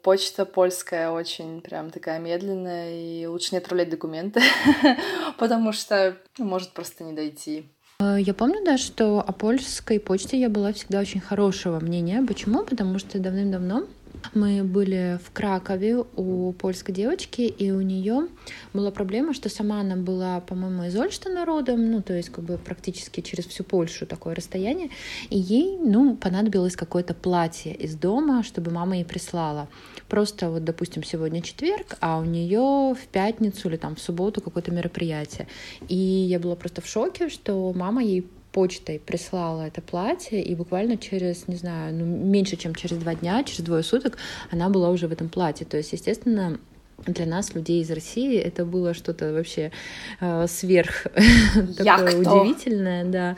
почта 0.03 0.45
польская 0.45 1.11
очень 1.11 1.61
прям 1.61 1.89
такая 1.89 2.19
медленная, 2.19 2.93
и 2.93 3.25
лучше 3.25 3.49
не 3.51 3.57
отправлять 3.59 3.89
документы, 3.89 4.41
потому 5.37 5.71
что 5.73 6.17
ну, 6.37 6.45
может 6.45 6.71
просто 6.71 7.03
не 7.03 7.13
дойти. 7.13 7.65
Э, 7.99 8.17
Я 8.19 8.33
помню, 8.33 8.63
да, 8.63 8.77
что 8.77 9.19
о 9.19 9.31
польской 9.31 9.99
почте 9.99 10.39
я 10.39 10.49
была 10.49 10.73
всегда 10.73 10.99
очень 10.99 11.19
хорошего 11.19 11.79
мнения. 11.79 12.23
Почему? 12.25 12.63
Потому 12.63 12.99
что 12.99 13.19
давным-давно 13.19 13.85
мы 14.33 14.63
были 14.63 15.19
в 15.23 15.31
Кракове 15.31 16.03
у 16.15 16.53
польской 16.53 16.93
девочки, 16.93 17.41
и 17.41 17.71
у 17.71 17.81
нее 17.81 18.27
была 18.73 18.91
проблема, 18.91 19.33
что 19.33 19.49
сама 19.49 19.81
она 19.81 19.95
была, 19.95 20.39
по-моему, 20.41 20.85
из 20.85 20.95
Ольштена 20.95 21.45
родом, 21.45 21.91
ну, 21.91 22.01
то 22.01 22.13
есть 22.13 22.29
как 22.29 22.43
бы 22.43 22.57
практически 22.57 23.21
через 23.21 23.45
всю 23.45 23.63
Польшу 23.63 24.05
такое 24.05 24.35
расстояние, 24.35 24.89
и 25.29 25.37
ей, 25.37 25.77
ну, 25.77 26.15
понадобилось 26.15 26.75
какое-то 26.75 27.13
платье 27.13 27.73
из 27.73 27.95
дома, 27.95 28.43
чтобы 28.43 28.71
мама 28.71 28.97
ей 28.97 29.05
прислала. 29.05 29.67
Просто 30.07 30.49
вот, 30.49 30.63
допустим, 30.63 31.03
сегодня 31.03 31.41
четверг, 31.41 31.97
а 31.99 32.19
у 32.19 32.25
нее 32.25 32.95
в 32.95 33.07
пятницу 33.11 33.69
или 33.69 33.77
там 33.77 33.95
в 33.95 34.01
субботу 34.01 34.41
какое-то 34.41 34.71
мероприятие. 34.71 35.47
И 35.87 35.95
я 35.95 36.39
была 36.39 36.55
просто 36.55 36.81
в 36.81 36.87
шоке, 36.87 37.29
что 37.29 37.73
мама 37.73 38.03
ей 38.03 38.27
почтой 38.59 38.99
прислала 38.99 39.67
это 39.67 39.81
платье, 39.81 40.43
и 40.43 40.53
буквально 40.53 40.97
через, 40.97 41.47
не 41.47 41.55
знаю, 41.55 41.95
ну, 41.95 42.05
меньше, 42.05 42.57
чем 42.57 42.75
через 42.75 42.97
два 42.97 43.15
дня, 43.15 43.41
через 43.45 43.61
двое 43.61 43.83
суток 43.83 44.17
она 44.51 44.67
была 44.67 44.89
уже 44.89 45.07
в 45.07 45.13
этом 45.13 45.29
платье. 45.29 45.65
То 45.65 45.77
есть, 45.77 45.93
естественно, 45.93 46.59
для 47.05 47.25
нас, 47.25 47.55
людей 47.55 47.81
из 47.81 47.91
России, 47.91 48.37
это 48.37 48.65
было 48.65 48.93
что-то 48.93 49.33
вообще 49.33 49.71
э, 50.19 50.47
сверх 50.47 51.07
такое 51.77 52.17
удивительное, 52.17 53.05
да. 53.05 53.35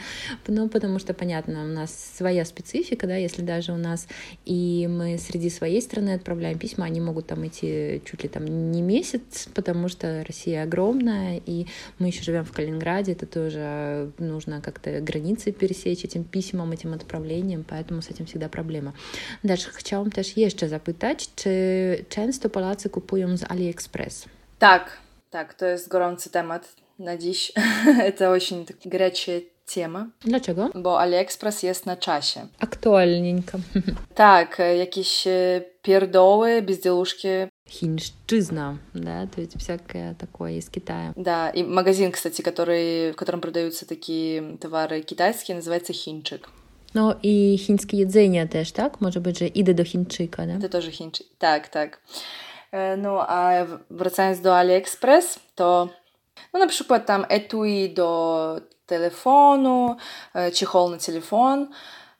Ну, 0.47 0.69
потому 0.69 0.99
что, 0.99 1.13
понятно, 1.13 1.63
у 1.63 1.67
нас 1.67 2.11
своя 2.17 2.45
специфика, 2.45 3.07
да, 3.07 3.15
если 3.15 3.41
даже 3.41 3.71
у 3.71 3.77
нас 3.77 4.07
и 4.45 4.87
мы 4.89 5.17
среди 5.17 5.49
своей 5.49 5.81
страны 5.81 6.13
отправляем 6.13 6.57
письма, 6.57 6.85
они 6.85 7.01
могут 7.01 7.27
там 7.27 7.45
идти 7.47 8.01
чуть 8.05 8.23
ли 8.23 8.29
там 8.29 8.71
не 8.71 8.81
месяц, 8.81 9.47
потому 9.53 9.87
что 9.87 10.23
Россия 10.27 10.63
огромная, 10.63 11.41
и 11.45 11.67
мы 11.99 12.07
еще 12.07 12.23
живем 12.23 12.45
в 12.45 12.51
Калининграде, 12.51 13.13
это 13.13 13.25
тоже 13.25 14.11
нужно 14.17 14.61
как-то 14.61 15.01
границы 15.01 15.51
пересечь 15.51 16.03
этим 16.03 16.23
письмом, 16.23 16.71
этим 16.71 16.93
отправлением, 16.93 17.63
поэтому 17.67 18.01
с 18.01 18.09
этим 18.09 18.25
всегда 18.25 18.49
проблема. 18.49 18.93
Дальше 19.43 19.69
chciałam 19.73 20.11
też 20.11 20.37
jeszcze 20.37 20.69
zapytać, 20.69 21.29
czy 21.35 22.05
często 22.09 22.49
Polacy 22.49 22.89
kupują 22.89 23.37
z 23.37 23.43
AliExpress? 23.50 24.26
Так, 24.58 24.98
так, 25.30 25.54
то 25.54 25.66
есть 25.66 25.88
горący 25.88 26.30
temat 26.30 26.68
на 26.98 27.16
dziś. 27.16 27.52
Это 28.00 28.30
очень 28.30 28.64
так 28.66 28.76
горячая 28.84 29.40
tema, 29.74 30.06
Dlaczego? 30.20 30.70
bo 30.74 31.00
AliExpress 31.00 31.62
jest 31.62 31.86
na 31.86 31.96
czasie. 31.96 32.46
Aktualnienько. 32.60 33.58
Tak, 34.14 34.60
e, 34.60 34.76
jakieś 34.76 35.26
e, 35.26 35.62
pierdoły, 35.82 36.62
безделушки. 36.62 37.48
Хиншчизна, 37.68 38.78
да, 38.94 39.26
то 39.26 39.40
есть 39.40 39.58
всякое 39.58 40.14
такое 40.14 40.52
из 40.52 40.70
Китая. 40.70 41.12
Да, 41.16 41.50
и 41.50 41.64
магазин, 41.64 42.12
кстати, 42.12 42.42
который, 42.42 43.12
в 43.12 43.16
котором 43.16 43.40
продаются 43.40 43.86
такие 43.86 44.56
товары 44.60 45.02
китайские, 45.02 45.56
называется 45.56 45.92
Хинчик. 45.92 46.48
No 46.94 47.14
i 47.22 47.58
chińskie 47.58 47.96
jedzenie 47.96 48.46
też, 48.48 48.72
tak? 48.72 49.00
Może 49.00 49.20
być, 49.20 49.38
że 49.38 49.46
idę 49.46 49.74
do 49.74 49.84
Chińczyka, 49.84 50.44
nie? 50.44 50.54
Это 50.54 50.68
тоже 50.68 50.90
Хинчик. 50.90 51.26
Так, 51.38 51.68
так. 51.68 52.00
Е, 52.72 52.96
Ну, 52.96 53.18
а 53.28 53.64
в- 53.64 53.78
wracając 53.90 54.40
do 54.40 54.56
AliExpress, 54.56 55.38
to 55.54 55.88
no 56.52 56.60
na 56.60 56.66
przykład 56.66 57.06
tam 57.06 57.24
etui 57.28 57.94
do 57.94 58.60
telefonu, 58.86 59.96
e, 60.34 60.50
чехол 60.52 60.90
на 60.90 60.98
телефон. 60.98 61.68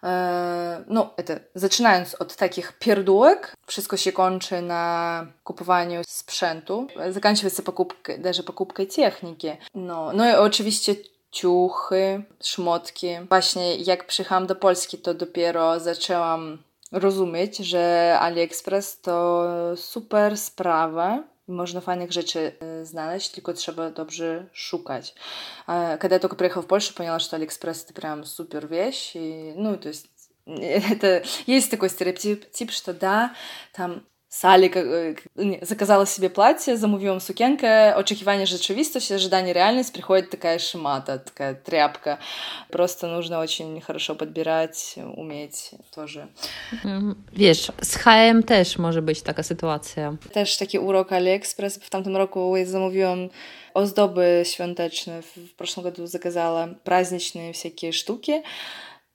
E, 0.03 0.85
No, 0.89 1.11
это, 1.17 1.41
zaczynając 1.55 2.15
od 2.15 2.37
takich 2.37 2.73
pierdółek, 2.79 3.55
wszystko 3.67 3.97
się 3.97 4.13
kończy 4.13 4.63
na 4.63 5.27
kupowaniu 5.45 6.01
sprzętu, 6.07 6.87
заканчивается 7.11 7.63
покупкой, 7.63 8.19
даже 8.19 8.43
покупкой 8.43 8.87
техники. 8.87 9.57
No, 9.75 10.13
no 10.13 10.31
i 10.31 10.35
oczywiście 10.35 10.95
ciuchy, 11.31 12.23
szmotki. 12.45 13.09
Właśnie 13.29 13.77
jak 13.77 14.07
przyjechałam 14.07 14.47
do 14.47 14.55
Polski, 14.55 14.99
to 14.99 15.15
dopiero 15.15 15.81
zaczęłam 15.81 16.59
rozumieć, 16.93 17.57
że 17.57 18.17
AliExpress 18.21 19.01
to 19.01 19.47
super 19.77 20.37
sprawa. 20.37 21.23
Można 21.49 21.81
fajnych 21.81 22.13
rzeczy 22.13 22.53
e, 22.61 22.85
znaleźć, 22.85 23.31
tylko 23.31 23.53
trzeba 23.53 23.91
dobrze 23.91 24.47
szukać. 24.53 25.15
А, 25.67 25.97
Когда 25.97 26.17
я 26.17 26.21
только 26.21 26.37
приехала 26.37 26.63
в 26.63 26.67
Польшу, 26.67 26.95
поняла, 26.95 27.19
что 27.21 27.37
Алиэкспресс 27.37 27.85
это 27.85 27.93
прям 27.95 28.25
супер 28.25 28.67
вещь. 28.67 29.17
И, 29.17 29.53
ну, 29.57 29.77
то 29.77 29.89
есть 29.89 30.07
это 30.47 31.23
есть 31.47 31.71
такой 31.71 31.89
стереотип, 31.89 32.51
тип, 32.51 32.71
что 32.71 32.93
да, 32.93 33.35
там 33.73 34.05
E, 34.44 35.46
nie, 35.46 35.60
заказала 35.62 36.06
себе 36.06 36.30
платье, 36.30 36.78
замовила 36.78 37.20
сукенkę, 37.20 37.96
oczekiwanie 37.96 38.48
rzeczywistość, 38.48 39.12
ожидание 39.12 39.54
реальность, 39.54 39.94
приходит 39.94 40.30
такая 40.30 40.60
шмата, 40.60 41.20
такая 41.20 41.54
тряпка. 41.54 42.18
Просто 42.70 43.08
нужно 43.08 43.40
очень 43.40 43.82
хорошо 43.82 44.16
подбирать, 44.16 44.96
уметь 45.16 45.72
тоже. 45.96 46.28
Wiesz, 47.34 47.72
z 47.82 47.98
HM 47.98 48.44
też 48.44 48.78
może 48.78 49.02
być 49.02 49.22
taka 49.22 49.44
sytuacja. 49.44 50.16
Też 50.34 50.58
taki 50.58 50.80
urok 50.80 51.12
AliExpress. 51.12 51.78
W 51.78 51.90
tamtym 51.90 52.18
roku 52.18 52.54
zamówiłam 52.66 53.30
ozdoby 53.74 54.44
świąteczne. 54.46 55.22
W 55.22 55.52
w 55.52 55.56
proszym 55.56 55.84
году 55.84 56.08
заказала 56.08 56.70
праздничные 56.84 57.54
всякие 57.54 57.92
штуки. 57.92 58.44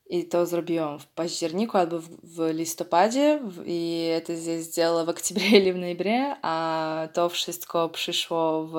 I 0.09 0.25
to 0.25 0.45
zrobiłam 0.45 0.99
w 0.99 1.07
październiku 1.07 1.77
albo 1.77 1.99
w, 1.99 2.07
w 2.23 2.53
listopadzie 2.53 3.39
w- 3.43 3.63
i 3.65 4.09
to 4.25 4.35
здесь 4.35 4.65
сделала 4.65 5.05
в 5.05 5.09
октябре 5.09 5.47
или 5.47 5.71
в 5.73 5.77
ноябре, 5.77 6.35
a 6.41 7.07
to 7.13 7.29
wszystko 7.29 7.89
przyszło 7.89 8.67
w, 8.67 8.73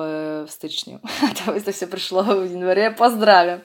w 0.47 0.51
styczniu. 0.51 0.99
A 1.23 1.33
to, 1.33 1.61
to 1.65 1.71
się 1.71 1.87
przyszło 1.87 2.23
w 2.23 2.51
январе. 2.51 2.91
Pozdrawiam. 2.93 3.59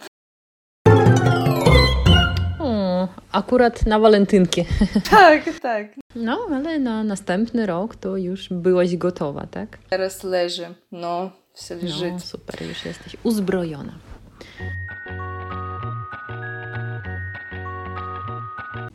O, 2.61 3.08
akurat 3.32 3.87
na 3.87 3.98
walentynki. 3.98 4.64
Tak, 5.11 5.44
tak. 5.62 5.87
No, 6.14 6.38
ale 6.54 6.78
na 6.78 7.04
następny 7.04 7.66
rok 7.66 7.96
to 7.96 8.16
już 8.16 8.48
byłaś 8.50 8.96
gotowa, 8.96 9.46
tak? 9.46 9.78
Teraz 9.90 10.24
leży. 10.24 10.74
No, 10.92 11.30
все 11.54 11.74
лежит. 11.74 12.12
No, 12.12 12.20
super, 12.20 12.62
już 12.62 12.84
jesteś 12.84 13.16
uzbrojona. 13.22 13.92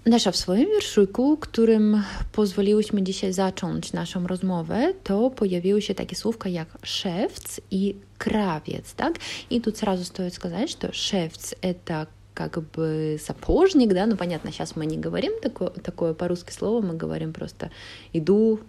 Dasza, 0.08 0.32
w 0.32 0.36
swoim 0.36 0.68
wierszyku, 0.68 1.36
którym 1.36 2.02
pozwoliłyśmy 2.32 3.02
dzisiaj 3.02 3.32
zacząć 3.32 3.92
naszą 3.92 4.26
rozmowę, 4.26 4.92
to 5.04 5.30
pojawiły 5.30 5.82
się 5.82 5.94
takie 5.94 6.16
słówka 6.16 6.48
jak 6.48 6.68
szewc 6.82 7.60
i 7.70 7.96
krawiec, 8.18 8.94
tak? 8.94 9.18
И 9.50 9.60
тут 9.60 9.78
сразу 9.78 10.04
стоит 10.04 10.34
сказать, 10.34 10.70
что 10.70 10.92
шефц– 10.92 11.54
это 11.62 12.06
как 12.34 12.58
бы 12.58 13.18
сапожник, 13.18 13.92
да, 13.92 14.06
ну 14.06 14.16
понятно, 14.16 14.50
сейчас 14.50 14.76
мы 14.76 14.86
не 14.86 14.96
говорим 14.96 15.32
такое, 15.42 15.70
такое 15.70 16.14
по-русски 16.14 16.52
слово, 16.52 16.80
мы 16.80 16.94
говорим 16.96 17.32
просто 17.32 17.70
«иду 18.14 18.60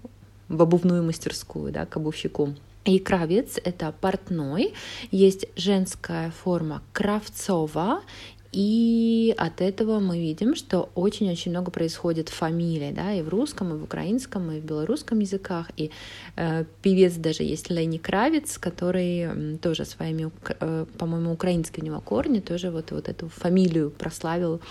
в 0.50 0.62
обувную 0.62 1.04
мастерскую», 1.04 1.72
да, 1.72 1.86
к 1.86 1.98
обувщику. 1.98 2.56
И 2.86 3.00
кравец– 3.00 3.60
это 3.64 3.94
портной, 4.02 4.74
есть 5.12 5.46
женская 5.56 6.32
форма 6.32 6.82
кравцова, 6.92 8.02
и 8.52 9.34
от 9.38 9.62
этого 9.62 10.00
мы 10.00 10.20
видим, 10.20 10.56
что 10.56 10.90
очень-очень 10.96 11.52
много 11.52 11.72
происходит 11.72 12.30
фамилий, 12.30 12.92
да, 12.92 13.14
и 13.14 13.22
в 13.22 13.30
русском, 13.30 13.74
и 13.74 13.78
в 13.78 13.84
украинском, 13.84 14.52
и 14.52 14.60
в 14.60 14.66
белорусском 14.66 15.20
языках. 15.20 15.70
И 15.78 15.92
э, 16.36 16.66
певец 16.82 17.14
даже 17.14 17.44
есть 17.44 17.70
Лени 17.70 17.98
Кравец, 17.98 18.58
который 18.58 19.58
тоже 19.58 19.86
своими, 19.86 20.32
э, 20.60 20.86
по-моему, 20.98 21.34
украинские 21.34 21.84
у 21.84 21.86
него 21.86 22.02
корни, 22.02 22.40
тоже 22.40 22.72
вот, 22.72 22.92
вот 22.92 23.08
эту 23.08 23.30
фамилию 23.30 23.92
прославил 23.92 24.62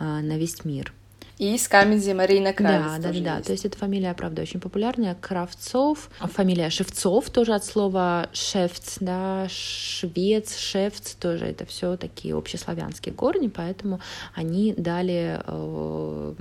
э, 0.00 0.04
на 0.04 0.36
весь 0.36 0.64
мир. 0.64 0.92
И 1.40 1.54
из 1.54 1.68
Камеди 1.68 2.10
Марина 2.10 2.52
Кравец 2.52 3.02
Да, 3.02 3.10
да, 3.10 3.18
да, 3.18 3.36
есть. 3.36 3.46
То 3.46 3.52
есть 3.52 3.64
эта 3.64 3.78
фамилия, 3.78 4.12
правда, 4.12 4.42
очень 4.42 4.60
популярная. 4.60 5.14
Кравцов, 5.14 6.10
фамилия 6.20 6.68
Шевцов 6.68 7.30
тоже 7.30 7.54
от 7.54 7.64
слова 7.64 8.28
шефц, 8.34 8.98
да, 9.00 9.46
швец, 9.48 10.58
шефц 10.58 11.14
тоже 11.14 11.46
это 11.46 11.64
все 11.64 11.96
такие 11.96 12.36
общеславянские 12.36 13.14
корни, 13.14 13.48
поэтому 13.48 14.00
они 14.34 14.74
дали 14.76 15.40
э, 15.42 16.34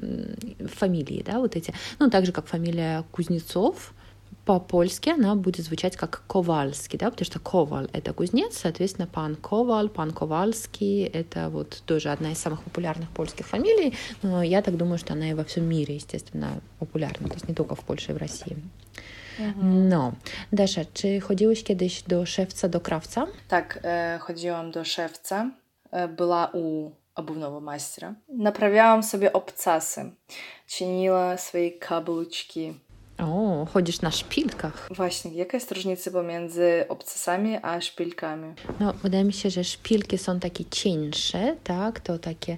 фамилии, 0.67 1.23
да, 1.25 1.39
вот 1.39 1.55
эти. 1.55 1.73
Ну, 1.99 2.09
так 2.09 2.25
же, 2.25 2.33
как 2.33 2.47
фамилия 2.47 3.05
Кузнецов, 3.13 3.93
по-польски 4.49 5.09
она 5.09 5.35
будет 5.35 5.65
звучать 5.65 5.95
как 5.95 6.23
Ковальский, 6.27 6.97
да, 6.97 7.11
потому 7.11 7.25
что 7.25 7.39
Коваль— 7.39 7.87
это 7.93 8.13
кузнец, 8.13 8.57
соответственно, 8.57 9.07
пан 9.07 9.35
Коваль, 9.35 9.89
пан 9.89 10.11
Ковальский— 10.11 11.03
это 11.13 11.49
вот 11.49 11.83
тоже 11.85 12.09
одна 12.09 12.31
из 12.31 12.39
самых 12.39 12.63
популярных 12.63 13.09
польских 13.11 13.45
фамилий, 13.45 13.93
но 14.23 14.41
я 14.41 14.63
так 14.63 14.75
думаю, 14.75 14.97
что 14.97 15.13
она 15.13 15.29
и 15.29 15.35
во 15.35 15.43
всем 15.43 15.65
мире, 15.65 15.93
естественно, 15.93 16.47
популярна, 16.79 17.27
то 17.27 17.35
есть 17.35 17.47
не 17.47 17.53
только 17.53 17.75
в 17.75 17.81
Польше 17.81 18.11
и 18.11 18.15
в 18.15 18.17
России. 18.17 18.57
No. 19.61 20.13
Dasza, 20.51 20.85
czy 20.93 21.19
chodziłeś 21.19 21.63
kiedyś 21.63 22.01
do 22.01 22.25
szewca, 22.25 22.67
do 22.67 22.81
krawca? 22.81 23.27
Tak, 23.47 23.79
e, 23.83 24.19
chodziłam 24.21 24.71
do 24.71 24.85
szewca, 24.85 25.51
e, 25.91 26.07
była 26.07 26.49
u 26.53 26.91
обувного 27.15 27.59
мастера. 27.59 28.15
Naprawiałam 28.27 29.03
sobie 29.03 29.33
obcasy, 29.33 30.11
чинила 30.67 31.37
swoje 31.37 31.71
kablучки. 31.71 32.73
O, 33.19 33.65
chodzisz 33.73 34.01
na 34.01 34.11
szpilkach. 34.11 34.87
Właśnie, 34.95 35.31
jaka 35.33 35.57
jest 35.57 35.71
różnica 35.71 36.11
pomiędzy 36.11 36.85
obcasami 36.89 37.57
a 37.61 37.81
szpilkami? 37.81 38.53
No, 38.79 38.93
wydaje 38.93 39.23
mi 39.23 39.33
się, 39.33 39.49
że 39.49 39.63
szpilki 39.63 40.17
są 40.17 40.39
takie 40.39 40.65
cieńsze, 40.65 41.55
tak, 41.63 41.99
to 41.99 42.19
takie, 42.19 42.57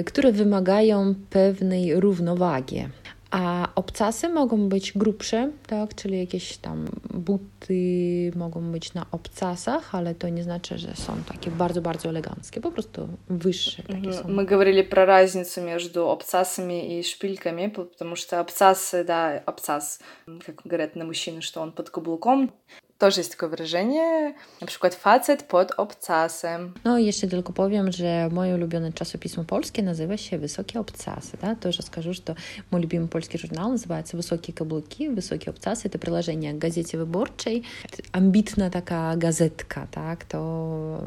y, 0.00 0.04
które 0.04 0.32
wymagają 0.32 1.14
pewnej 1.30 2.00
równowagi. 2.00 2.88
A 3.33 3.67
obcasy 3.75 4.29
mogą 4.29 4.69
być 4.69 4.91
grubsze, 4.95 5.51
tak, 5.67 5.95
czyli 5.95 6.19
jakieś 6.19 6.57
tam 6.57 6.87
buty 7.13 8.31
mogą 8.35 8.71
być 8.71 8.93
na 8.93 9.05
obcasach, 9.11 9.95
ale 9.95 10.15
to 10.15 10.29
nie 10.29 10.43
znaczy, 10.43 10.77
że 10.77 10.95
są 10.95 11.13
takie 11.27 11.51
bardzo, 11.51 11.81
bardzo 11.81 12.09
eleganckie, 12.09 12.61
po 12.61 12.71
prostu 12.71 13.07
wyższe 13.29 13.83
takie 13.83 14.13
są. 14.13 14.27
Мы 14.27 14.45
говорили 14.45 14.83
про 14.83 15.05
разницу 15.05 15.61
между 15.61 16.07
обцасами 16.07 16.99
и 16.99 17.03
шпильками, 17.03 17.69
потому 17.69 18.15
что 18.15 18.39
обцасы, 18.39 19.03
да, 19.03 19.41
обцас, 19.45 19.99
как 20.45 20.61
говорят 20.65 20.95
на 20.95 21.05
мужчину, 21.05 21.41
что 21.41 21.61
он 21.61 21.71
под 21.71 21.89
каблуком. 21.89 22.49
Тоже 23.03 23.21
есть 23.21 23.31
такое 23.31 23.49
wyrażenie, 23.49 24.33
na 24.61 24.67
przykład 24.67 24.95
facet 24.95 25.43
pod 25.43 25.71
obcasem. 25.77 26.73
No 26.83 26.97
i 26.97 27.05
jeszcze 27.05 27.27
tylko 27.27 27.53
powiem, 27.53 27.91
że 27.91 28.29
moje 28.31 28.55
ulubione 28.55 28.93
czasopismo 28.93 29.43
polskie 29.43 29.83
nazywa 29.83 30.17
się 30.17 30.37
Wysokie 30.37 30.79
Obcasy. 30.79 31.37
Да? 31.41 31.55
Тоже 31.55 31.83
скажу, 31.83 32.13
что 32.13 32.35
мой 32.71 32.81
любимый 32.81 33.07
польский 33.07 33.39
журнал 33.39 33.71
называется 33.71 34.17
«Высокие 34.17 34.53
каблуки», 34.53 35.09
«Высокие 35.09 35.49
обцасы». 35.49 35.87
Это 35.87 35.97
приложение 35.97 36.53
к 36.53 36.57
газете 36.57 36.97
wyborczej. 36.97 37.63
Ambitna 38.11 38.69
taka 38.69 39.15
gazetka, 39.15 39.87
tak? 39.91 40.25
To 40.25 40.39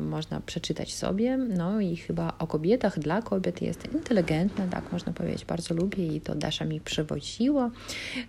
można 0.00 0.40
przeczytać 0.40 0.94
sobie. 0.94 1.36
No 1.36 1.80
i 1.80 1.96
chyba 1.96 2.32
o 2.38 2.46
kobietach, 2.46 2.98
dla 2.98 3.22
kobiet 3.22 3.62
jest 3.62 3.94
inteligentna, 3.94 4.66
tak 4.70 4.92
można 4.92 5.12
powiedzieć. 5.12 5.44
Bardzo 5.44 5.74
lubię 5.74 6.06
i 6.06 6.20
to 6.20 6.34
Dasza 6.34 6.64
mi 6.64 6.80
przywoziła. 6.80 7.70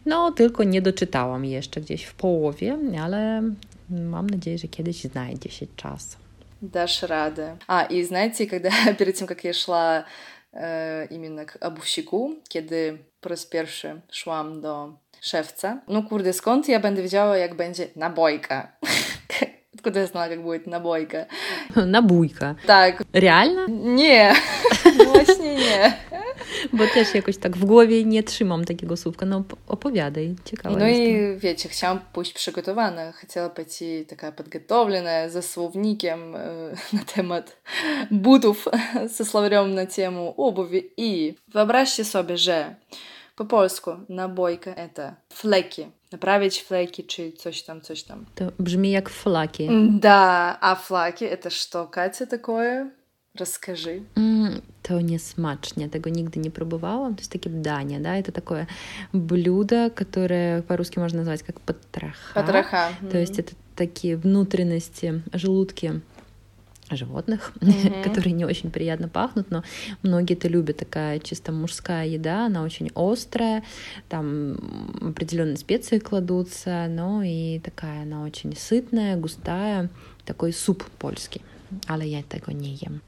No, 0.05 0.31
tylko 0.31 0.63
nie 0.63 0.81
doczytałam 0.81 1.45
jeszcze 1.45 1.81
gdzieś 1.81 2.03
w 2.03 2.13
połowie, 2.13 2.77
ale 3.01 3.53
mam 3.89 4.29
nadzieję, 4.29 4.57
że 4.57 4.67
kiedyś 4.67 5.03
znajdzie 5.03 5.49
się 5.49 5.67
czas. 5.75 6.17
Дашь 6.61 7.03
рады. 7.03 7.57
А, 7.67 7.83
и 7.83 8.03
знаете, 8.03 8.45
когда 8.47 8.69
перед 8.97 9.17
тем, 9.17 9.27
как 9.27 9.43
я 9.43 9.53
шла 9.53 10.05
e, 10.53 11.07
именно 11.11 11.45
к 11.45 11.57
обувщику, 11.61 12.35
kiedy 12.49 12.97
po 13.21 13.29
raz 13.29 13.45
pierwszy 13.45 14.01
szłam 14.11 14.61
do 14.61 14.93
szewca, 15.21 15.81
no 15.87 16.03
kurde, 16.03 16.33
skąd 16.33 16.67
ja 16.69 16.79
będę 16.79 17.01
wiedziała, 17.01 17.37
jak 17.37 17.55
będzie 17.55 17.87
nabojka? 17.95 18.67
Откуда 19.75 19.99
я 19.99 20.07
знала, 20.07 20.29
как 20.29 20.43
будет 20.43 20.67
набойка? 20.67 21.27
Набуйка. 21.75 22.55
Так, 22.65 23.03
Реально? 23.13 23.65
nie, 23.69 24.33
właśnie 25.05 25.55
nie. 25.55 25.93
Bo 26.73 26.83
też 26.87 27.15
jakoś 27.15 27.37
tak 27.37 27.57
w 27.57 27.65
głowie 27.65 28.05
nie 28.05 28.23
trzymam 28.23 28.65
takiego 28.65 28.97
słówka. 28.97 29.25
No 29.25 29.39
op- 29.39 29.55
opowiadaj, 29.67 30.35
ciekawe. 30.45 30.75
No 30.79 30.87
i 30.87 31.17
wiecie, 31.37 31.69
chciałam 31.69 31.99
pójść 32.13 32.33
przygotowana, 32.33 33.11
chciała 33.11 33.49
пойти 33.49 34.05
taka 34.09 34.31
podgotowana, 34.31 35.29
ze 35.29 35.41
słownikiem 35.41 36.35
e, 36.35 36.39
na 36.93 37.03
temat 37.15 37.57
butów, 38.11 38.67
ze 39.05 39.25
словарем 39.25 39.73
na 39.75 39.85
тему 39.85 40.33
обуви. 40.37 40.83
I 40.97 41.33
wyobraźcie 41.47 42.05
sobie, 42.05 42.37
że 42.37 42.75
po 43.35 43.45
polsku 43.45 43.91
nabojka 44.09 44.73
это 44.73 45.11
fleki, 45.33 45.85
naprawić 46.11 46.61
fleki, 46.63 47.03
czy 47.03 47.31
coś 47.31 47.63
tam, 47.63 47.81
coś 47.81 48.03
tam. 48.03 48.25
To 48.35 48.45
brzmi 48.59 48.91
jak 48.91 49.09
flaki. 49.09 49.69
Да, 49.99 50.57
а 50.61 50.75
флаки 50.75 51.25
это 51.25 51.49
что, 51.49 51.87
Катя, 51.87 52.25
такое? 52.25 52.89
Расскажи. 53.38 54.02
Mm, 54.16 54.60
to 54.82 55.00
niesmacznie, 55.00 55.88
tego 55.88 56.10
nigdy 56.10 56.40
nie 56.40 56.50
próbowałam. 56.50 57.14
To 57.14 57.20
jest 57.20 57.32
takie 57.32 57.50
danie, 57.50 58.00
да, 58.00 58.16
это 58.16 58.32
такое 58.32 58.66
блюдо, 59.12 59.90
которое 59.90 60.62
по-русски 60.62 60.98
можно 60.98 61.18
назвать 61.18 61.42
как 61.42 61.60
потроха. 61.60 62.34
Потроха. 62.34 62.88
То 63.10 63.18
есть 63.18 63.38
это 63.38 63.52
такие 63.76 64.16
внутренности, 64.16 65.22
желудки 65.32 66.00
животных, 66.90 67.52
Мгм. 67.60 68.02
которые 68.04 68.32
не 68.32 68.44
очень 68.44 68.70
приятно 68.70 69.08
пахнут, 69.08 69.50
но 69.50 69.62
многие 70.02 70.34
это 70.34 70.48
любят. 70.48 70.78
Такая 70.78 71.18
чисто 71.18 71.52
мужская 71.52 72.06
еда, 72.06 72.46
она 72.46 72.62
очень 72.62 72.90
острая, 72.94 73.62
там 74.08 74.56
определенные 75.00 75.56
специи 75.56 75.98
кладутся, 75.98 76.86
но 76.88 77.22
и 77.22 77.60
такая 77.60 78.02
она 78.02 78.22
очень 78.22 78.56
сытная, 78.56 79.16
густая, 79.16 79.88
такой 80.24 80.52
суп 80.52 80.84
польский. 80.98 81.42
Але 81.86 82.06
я 82.08 82.22
tego 82.22 82.52
nie 82.52 82.74
jem. 82.74 83.00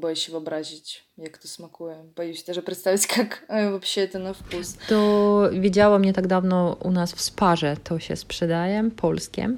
боюсь 0.00 0.18
się 0.18 0.32
wyobrazić, 0.32 1.04
jak 1.18 1.38
to 1.38 1.48
smakuje. 1.48 1.96
Boюсь 2.16 2.44
даже 2.44 2.62
представить, 2.62 3.06
как 3.06 3.44
э, 3.48 3.70
вообще 3.70 4.00
это 4.04 4.18
на 4.18 4.32
вкус. 4.32 4.76
To 4.88 5.50
widziałam 5.52 6.04
nie 6.04 6.12
tak 6.12 6.26
dawno 6.26 6.76
u 6.82 6.90
nas 6.90 7.12
w 7.12 7.20
Sparze, 7.20 7.76
to 7.84 7.98
się 7.98 8.16
sprzedaje, 8.16 8.90
polskie, 8.96 9.56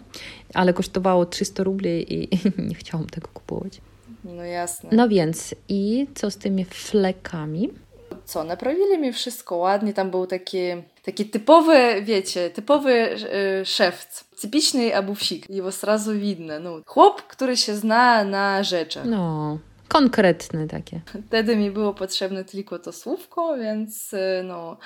ale 0.55 0.73
kosztowało 0.73 1.27
300 1.27 1.63
rubli 1.63 2.15
i 2.15 2.29
nie 2.69 2.75
chciałam 2.75 3.07
tego 3.07 3.29
kupować. 3.29 3.81
No 4.25 4.45
jasne. 4.45 4.91
No 4.93 5.09
więc, 5.09 5.55
i 5.69 6.07
co 6.15 6.31
z 6.31 6.37
tymi 6.37 6.65
flekami? 6.65 7.71
Co, 8.25 8.45
naprawili 8.45 8.99
mi 8.99 9.13
wszystko 9.13 9.57
ładnie, 9.57 9.95
tam 9.95 10.11
był 10.11 10.27
taki, 10.27 10.59
taki 11.05 11.27
typowy, 11.27 12.03
wiecie, 12.03 12.51
typowy 12.51 12.93
e, 12.93 13.65
szewc, 13.65 14.25
typiczny 14.41 14.97
abówsik, 14.97 15.51
jego 15.51 15.73
сразу 15.73 16.13
видно, 16.13 16.61
no, 16.61 16.81
chłop, 16.87 17.23
który 17.23 17.57
się 17.57 17.75
zna 17.75 18.25
na 18.25 18.63
rzeczach. 18.63 19.05
No, 19.07 19.59
konkretne 19.89 20.67
takie. 20.69 21.01
Wtedy 21.27 21.57
mi 21.57 21.71
było 21.71 21.95
potrzebne 21.95 22.45
tylko 22.45 22.79
to 22.79 22.93
słówko, 22.93 23.57
więc 23.59 24.15
e, 24.15 24.43
no, 24.45 24.77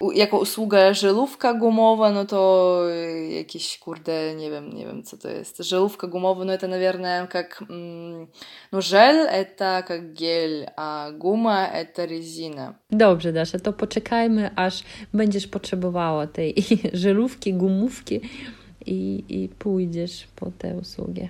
u- 0.00 0.12
jako 0.12 0.38
usługa 0.38 0.94
żelówka 0.94 1.54
gumowa, 1.54 2.10
no 2.12 2.24
to 2.24 2.82
e, 2.90 3.28
jakieś, 3.28 3.78
kurde, 3.78 4.34
nie 4.34 4.50
wiem, 4.50 4.72
nie 4.72 4.86
wiem 4.86 5.02
co 5.02 5.16
to 5.18 5.28
jest. 5.28 5.58
Żelówka 5.58 6.06
gumowa, 6.06 6.44
no 6.44 6.58
to, 6.58 6.68
наверное, 6.68 7.26
как, 7.26 7.62
м, 7.70 8.26
ну, 8.72 8.80
żel 8.82 9.26
это 9.28 9.82
как 9.82 10.12
гель, 10.12 10.66
a 10.76 11.08
guma 11.18 11.66
это 11.72 12.06
резина. 12.06 12.74
Dobrze, 12.90 13.32
Dasza, 13.32 13.58
to 13.58 13.72
poczekajmy, 13.72 14.50
aż 14.56 14.82
będziesz 15.14 15.46
potrzebowała 15.46 16.26
tej 16.26 16.54
żelówki, 16.92 17.54
gumówki 17.54 18.20
i, 18.86 19.24
i 19.28 19.48
pójdziesz 19.48 20.26
po 20.36 20.50
te 20.58 20.74
usługi. 20.76 21.28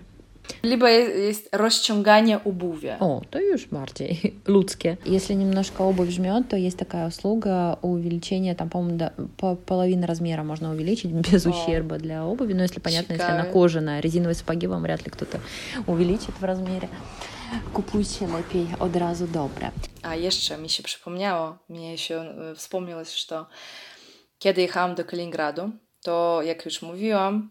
Либо 0.64 0.88
есть 0.88 1.50
rozciąganie 1.52 2.40
obuwia. 2.44 2.98
О, 3.00 3.22
то 3.30 3.40
już 3.40 3.66
bardziej 3.66 4.34
ludzkie. 4.48 4.98
Если 5.06 5.36
немножко 5.36 5.82
обувь 5.82 6.10
жмет, 6.10 6.50
то 6.50 6.58
есть 6.58 6.78
такая 6.78 7.08
услуга 7.08 7.78
увеличения, 7.82 8.56
там, 8.56 8.70
по-моему, 8.70 8.98
до, 8.98 9.14
по 9.38 9.56
половины 9.56 10.06
размера 10.06 10.44
можно 10.44 10.72
увеличить 10.72 11.12
без 11.32 11.46
О. 11.46 11.50
ущерба 11.50 11.98
для 11.98 12.26
обуви. 12.26 12.54
Но 12.54 12.64
если, 12.64 12.80
понятно, 12.80 13.14
если 13.14 13.32
она 13.32 13.46
кожаная, 13.46 14.02
резиновые 14.02 14.36
сапоги 14.36 14.68
вам 14.68 14.84
вряд 14.84 15.04
ли 15.06 15.12
кто-то 15.12 15.40
увеличит 15.88 16.40
в 16.40 16.44
размере. 16.44 16.90
Kupujcie 17.74 18.28
lepiej 18.28 18.68
od 18.80 18.96
razu 18.96 19.28
dobre. 19.28 19.72
A 20.04 20.16
jeszcze 20.16 20.58
mi 20.58 20.70
się 20.70 20.84
przypomniało, 20.84 21.58
mnie 21.70 21.98
się 21.98 22.16
e, 22.16 22.56
wspomniało, 22.56 23.04
że 23.04 23.46
kiedy 24.40 24.62
jechałam 24.62 24.96
do 24.96 25.06
Kaliningradu, 25.06 25.72
to 26.02 26.42
jak 26.42 26.66
już 26.66 26.82
mówiłam, 26.82 27.50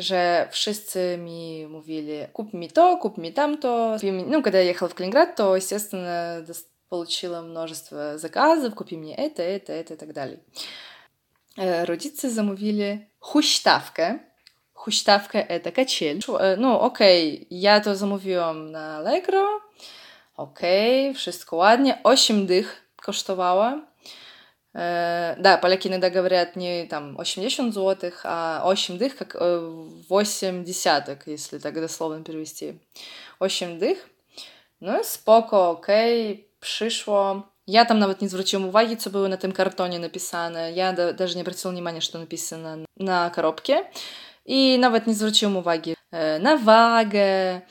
że 0.00 0.48
wszyscy 0.50 1.18
mi 1.18 1.66
mówili, 1.66 2.18
kup 2.32 2.54
mi 2.54 2.68
to, 2.70 2.96
kup 2.96 3.18
mi 3.18 3.32
tamto. 3.32 3.92
Купи 3.94 4.12
мне- 4.12 4.24
Ну, 4.26 4.42
когда 4.42 4.60
я 4.60 4.70
ехала 4.70 4.88
в 4.88 4.94
Калининград, 4.94 5.36
то, 5.36 5.56
естественно, 5.56 6.42
дос- 6.42 6.64
получила 6.88 7.42
множество 7.42 8.18
заказов, 8.18 8.74
купи 8.74 8.96
мне 8.96 9.16
это, 9.16 9.42
это, 9.42 9.72
это 9.72 9.94
и 9.94 9.96
так 9.96 10.12
далее. 10.12 10.38
Э, 11.58 11.84
Rodzice 11.84 12.30
zamówili 12.30 12.98
huśtawkę. 13.20 14.18
Huśtawka 14.74 15.38
это 15.48 15.72
качель. 15.72 16.18
Э, 16.18 16.56
Ну, 16.58 16.80
okej, 16.80 17.46
ja 17.50 17.80
to 17.80 17.96
zamówiłam 17.96 18.70
na 18.70 18.96
Allegro. 18.96 19.46
Okej, 20.36 21.14
wszystko 21.14 21.56
ładnie. 21.56 21.98
8 22.04 22.46
dych 22.46 22.82
kosztowała. 23.02 23.80
Э, 24.73 25.35
да, 25.37 25.57
поляки 25.57 25.87
иногда 25.87 26.09
говорят 26.09 26.55
не 26.55 26.85
там 26.85 27.15
80 27.15 27.73
злотых, 27.73 28.21
а 28.23 28.63
8 28.63 28.97
дых, 28.97 29.15
как 29.17 29.35
э, 29.35 29.85
8 30.09 30.63
десяток, 30.63 31.27
если 31.27 31.59
так 31.59 31.73
дословно 31.73 32.23
перевести. 32.23 32.75
8 33.39 33.79
дых. 33.79 33.97
Ну 34.81 34.99
і 34.99 35.03
споко, 35.03 35.69
окей, 35.69 36.45
пришло. 36.59 37.43
Я 37.67 37.85
там 37.85 37.99
навіть 37.99 38.21
не 38.21 38.27
звучим 38.27 38.65
уваги, 38.65 38.95
це 38.95 39.09
було 39.09 39.27
на 39.27 39.35
этом 39.35 39.51
картоне 39.51 39.99
написано. 39.99 40.67
Я 40.69 40.91
даже 40.91 41.35
не 41.35 41.41
обратила 41.41 41.71
внимания, 41.71 42.01
что 42.01 42.19
написано 42.19 42.85
на 42.97 43.29
коробке. 43.29 43.89
И 44.45 44.77
навіть 44.77 45.07
не 45.07 45.13
звучим 45.13 45.57
уваги 45.57 45.95
э, 46.11 46.39
на 46.39 46.55
ваге, 46.55 47.61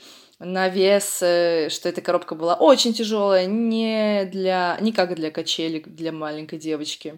на 0.43 0.69
вес, 0.69 1.19
э, 1.21 1.69
что 1.69 1.89
эта 1.89 2.01
коробка 2.01 2.35
была 2.35 2.55
очень 2.55 2.93
тяжелая, 2.93 3.45
не 3.45 4.25
для, 4.25 4.77
не 4.81 4.91
как 4.91 5.15
для 5.15 5.31
качели 5.31 5.79
для 5.85 6.11
маленькой 6.11 6.59
девочки. 6.59 7.17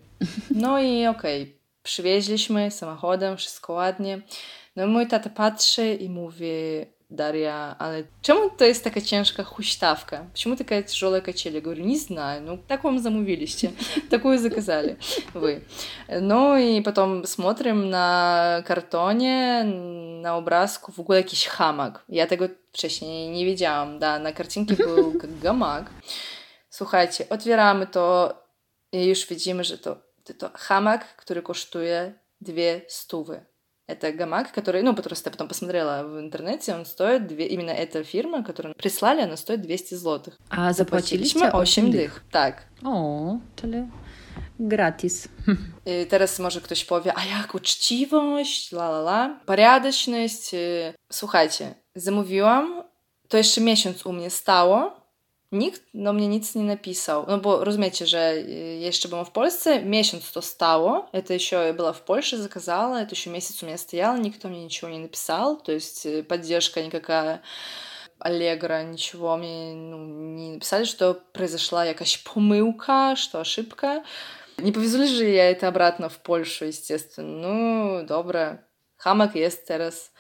No 0.50 0.80
i 0.80 1.08
okej, 1.08 1.56
przywieźliśmy 1.84 2.72
samochodem, 2.72 3.38
wszystko 3.38 3.74
ładnie. 3.74 4.22
No 4.76 4.84
i 4.84 4.88
mój 4.88 5.08
tata 5.08 5.30
patrzy 5.30 5.94
i 5.94 6.10
mówi, 6.10 6.86
Daria, 7.13 7.77
ale 7.79 8.03
czemu 8.23 8.51
to 8.51 8.65
jest 8.65 8.85
taka 8.85 9.01
ciężka 9.01 9.45
huśtawka? 9.45 10.27
Почему 10.33 10.57
такая 10.57 10.83
тяжелая 10.83 11.23
качель? 11.23 11.55
Я 11.55 11.61
говорю, 11.61 11.85
не 11.85 11.97
знаю, 11.97 12.43
ну 12.43 12.59
так 12.59 12.85
вам 12.85 12.99
замовилиście, 12.99 13.73
такую 14.11 14.39
заказали 14.39 14.99
вы. 15.35 15.63
Ну 16.21 16.57
и 16.57 16.83
потом 16.83 17.25
смотрим 17.25 17.91
на 17.91 18.63
kartonie, 18.67 19.65
na 20.23 20.37
obrazku 20.37 20.93
w 20.93 21.01
ogóle 21.01 21.19
jakiś 21.19 21.47
hamak. 21.47 22.05
Ja 22.09 22.27
tego 22.27 22.49
wcześniej 22.73 23.31
nie 23.31 23.45
wiedziałam, 23.45 23.99
da, 23.99 24.19
na 24.19 24.33
karcinki 24.33 24.77
był 24.77 25.13
jak 25.13 25.39
gamak. 25.41 25.91
Słuchajcie, 26.71 27.27
otwieramy 27.31 27.87
to 27.87 28.35
i 28.93 29.07
już 29.07 29.27
widzimy, 29.27 29.65
że 29.65 29.79
to, 29.79 29.97
to 30.39 30.51
hamak, 30.55 31.17
który 31.17 31.43
kosztuje 31.43 32.13
dwie 32.41 32.81
stówy. 32.89 33.45
Это 33.88 34.12
гамак, 34.14 34.52
который, 34.54 34.82
ну, 34.82 34.96
просто 34.96 35.28
я 35.28 35.32
потом 35.32 35.48
посмотрела 35.48 36.04
в 36.04 36.20
интернете, 36.20 36.74
он 36.74 36.86
стоит, 36.86 37.28
две, 37.28 37.48
именно 37.48 37.72
эта 37.72 38.04
фирма, 38.04 38.44
которую 38.44 38.76
прислали, 38.76 39.22
она 39.22 39.36
стоит 39.38 39.62
200 39.62 39.96
złotych. 39.96 40.38
A 40.50 40.74
zapłaciliście 40.74 41.40
Zapłaciliśmy 41.40 41.52
8 41.52 41.86
8 41.86 41.92
dych. 41.92 42.02
dych. 42.02 42.24
Tak. 42.32 42.66
O, 42.86 43.38
czyli 43.56 43.78
gratis. 44.60 45.28
I 45.86 46.06
teraz 46.08 46.40
może 46.40 46.62
ktoś 46.62 46.86
powie, 46.86 47.14
a 47.18 47.26
jak 47.26 47.56
uczciwość, 47.56 48.72
la 48.72 48.90
la 48.90 49.00
la, 49.00 49.40
порядочность. 49.46 50.54
Y, 50.54 50.94
Słuchajcie, 51.12 51.76
zamówiłam, 51.96 52.84
to 53.28 53.38
jeszcze 53.38 53.62
miesiąc 53.62 54.06
u 54.06 54.14
mnie 54.14 54.30
stało, 54.30 55.03
nikt 55.54 55.82
do 55.94 56.14
mnie 56.14 56.28
nic 56.28 56.56
nie 56.56 56.64
napisał. 56.64 57.26
No 57.28 57.38
bo 57.38 57.64
rozumiecie, 57.64 58.06
że 58.06 58.36
jeszcze 58.80 59.10
byłam 59.10 59.26
w 59.26 59.32
Polsce, 59.32 59.86
miesiąc 59.86 60.32
to 60.32 60.42
stało, 60.42 61.10
это 61.14 61.34
еще 61.34 61.56
я 61.56 61.74
была 61.74 61.94
в 61.94 62.02
Польше, 62.02 62.38
заказала, 62.38 62.98
это 62.98 63.16
еще 63.16 63.30
месяц 63.30 63.64
у 63.64 63.66
меня 63.66 63.78
стояло, 63.78 64.18
никто 64.18 64.50
мне 64.50 64.64
ничего 64.64 64.92
не 64.92 65.00
написал, 65.00 65.58
то 65.62 65.72
есть 65.72 66.06
э, 66.06 66.24
поддержка 66.24 66.82
никакая 66.82 67.42
Allegro, 68.20 68.84
ничего 68.84 69.38
мне 69.38 69.74
ну, 69.76 69.98
не 70.36 70.52
написали, 70.52 70.86
что 70.86 71.14
произошла 71.34 71.86
jakaś 71.86 72.24
помылка, 72.24 73.16
что 73.16 73.40
ошибка. 73.40 74.04
Не 74.58 74.72
повезли 74.72 75.08
же 75.08 75.26
я 75.26 75.52
это 75.52 75.68
обратно 75.68 76.10
в 76.10 76.18
Польшу, 76.20 76.66
естественно. 76.66 77.48
Ну, 77.48 78.06
добре. 78.06 78.64
Hamak 78.98 79.36
jest 79.36 79.68
teraz 79.68 80.12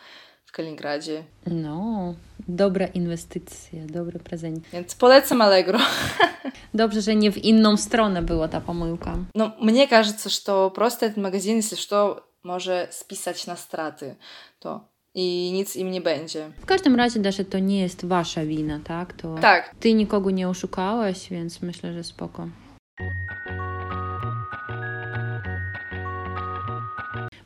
w 0.45 0.51
Kaliningradzie. 0.51 1.23
No, 1.45 2.15
dobra 2.48 2.86
inwestycja, 2.86 3.86
dobry 3.86 4.18
prezent. 4.18 4.68
Więc 4.72 4.94
polecam 4.94 5.42
Allegro. 5.42 5.78
Dobrze, 6.74 7.02
że 7.02 7.16
nie 7.16 7.32
w 7.32 7.38
inną 7.38 7.76
stronę 7.76 8.22
była 8.22 8.48
ta 8.48 8.60
pomyłka. 8.60 9.16
Но 9.34 9.52
мне 9.60 9.88
кажется, 9.88 10.30
что 10.30 10.70
просто 10.70 11.06
этот 11.06 11.16
магазин, 11.22 11.56
если 11.56 11.76
что, 11.76 12.28
może 12.44 12.88
spisać 12.90 13.46
na 13.46 13.56
straty. 13.56 14.16
To 14.60 14.80
i 15.14 15.50
nic 15.54 15.76
im 15.76 15.90
nie 15.90 16.00
będzie. 16.00 16.50
W 16.60 16.66
każdym 16.66 16.94
razie, 16.96 17.20
Dasza, 17.20 17.44
to 17.44 17.58
nie 17.58 17.80
jest 17.80 18.06
wasza 18.06 18.44
wina, 18.44 18.80
tak? 18.84 19.12
To 19.12 19.34
Tak, 19.40 19.74
ty 19.80 19.94
nikogo 19.94 20.30
nie 20.30 20.48
oszukałaś, 20.48 21.28
więc 21.30 21.62
myślę, 21.62 21.92
że 21.92 22.04
spoko. 22.04 22.48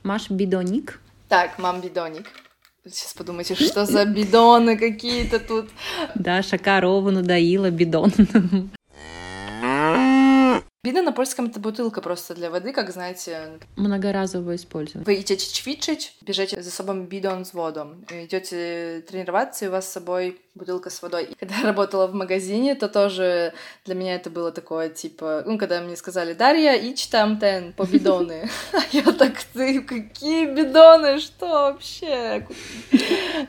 Masz 0.02 0.32
bidonik? 0.32 0.98
так, 1.28 1.58
mam 1.58 1.80
bidonik. 1.80 2.30
Сейчас 2.91 3.13
подумайте, 3.13 3.55
что 3.55 3.85
за 3.85 4.05
бидоны 4.05 4.77
какие-то 4.77 5.39
тут. 5.39 5.69
Даша 6.15 6.57
корову 6.57 7.11
надоила, 7.11 7.69
бидон. 7.69 8.11
Бидон 10.87 11.03
на 11.03 11.11
польском 11.11 11.47
это 11.47 11.59
бутылка 11.59 12.01
просто 12.01 12.33
для 12.33 12.49
воды, 12.49 12.71
как 12.71 12.91
знаете, 12.91 13.59
Многоразово 13.75 14.55
использовать. 14.55 15.05
Вы 15.05 15.15
идете 15.15 15.45
ćwiczyć, 15.45 16.13
бежите 16.21 16.61
за 16.61 16.71
собой 16.71 17.01
бидон 17.01 17.43
с 17.43 17.53
водой. 17.53 17.87
Идете 18.09 19.03
тренироваться, 19.05 19.65
и 19.65 19.67
у 19.67 19.71
вас 19.71 19.85
с 19.85 19.91
собой 19.91 20.39
бутылка 20.55 20.89
с 20.89 21.01
водой. 21.01 21.25
И 21.25 21.35
когда 21.35 21.57
я 21.57 21.63
работала 21.63 22.07
в 22.07 22.13
магазине, 22.13 22.73
то 22.75 22.87
тоже 22.87 23.53
для 23.83 23.95
меня 23.95 24.15
это 24.15 24.29
было 24.29 24.53
такое, 24.53 24.87
типа, 24.87 25.43
ну, 25.45 25.57
когда 25.57 25.81
мне 25.81 25.97
сказали, 25.97 26.33
Дарья, 26.33 26.71
ич 26.71 27.07
там 27.07 27.37
тен 27.37 27.73
по 27.73 27.83
бидоны. 27.83 28.49
А 28.71 28.79
я 28.93 29.03
так, 29.11 29.43
ты, 29.53 29.81
какие 29.81 30.45
бидоны, 30.45 31.19
что 31.19 31.47
вообще? 31.47 32.47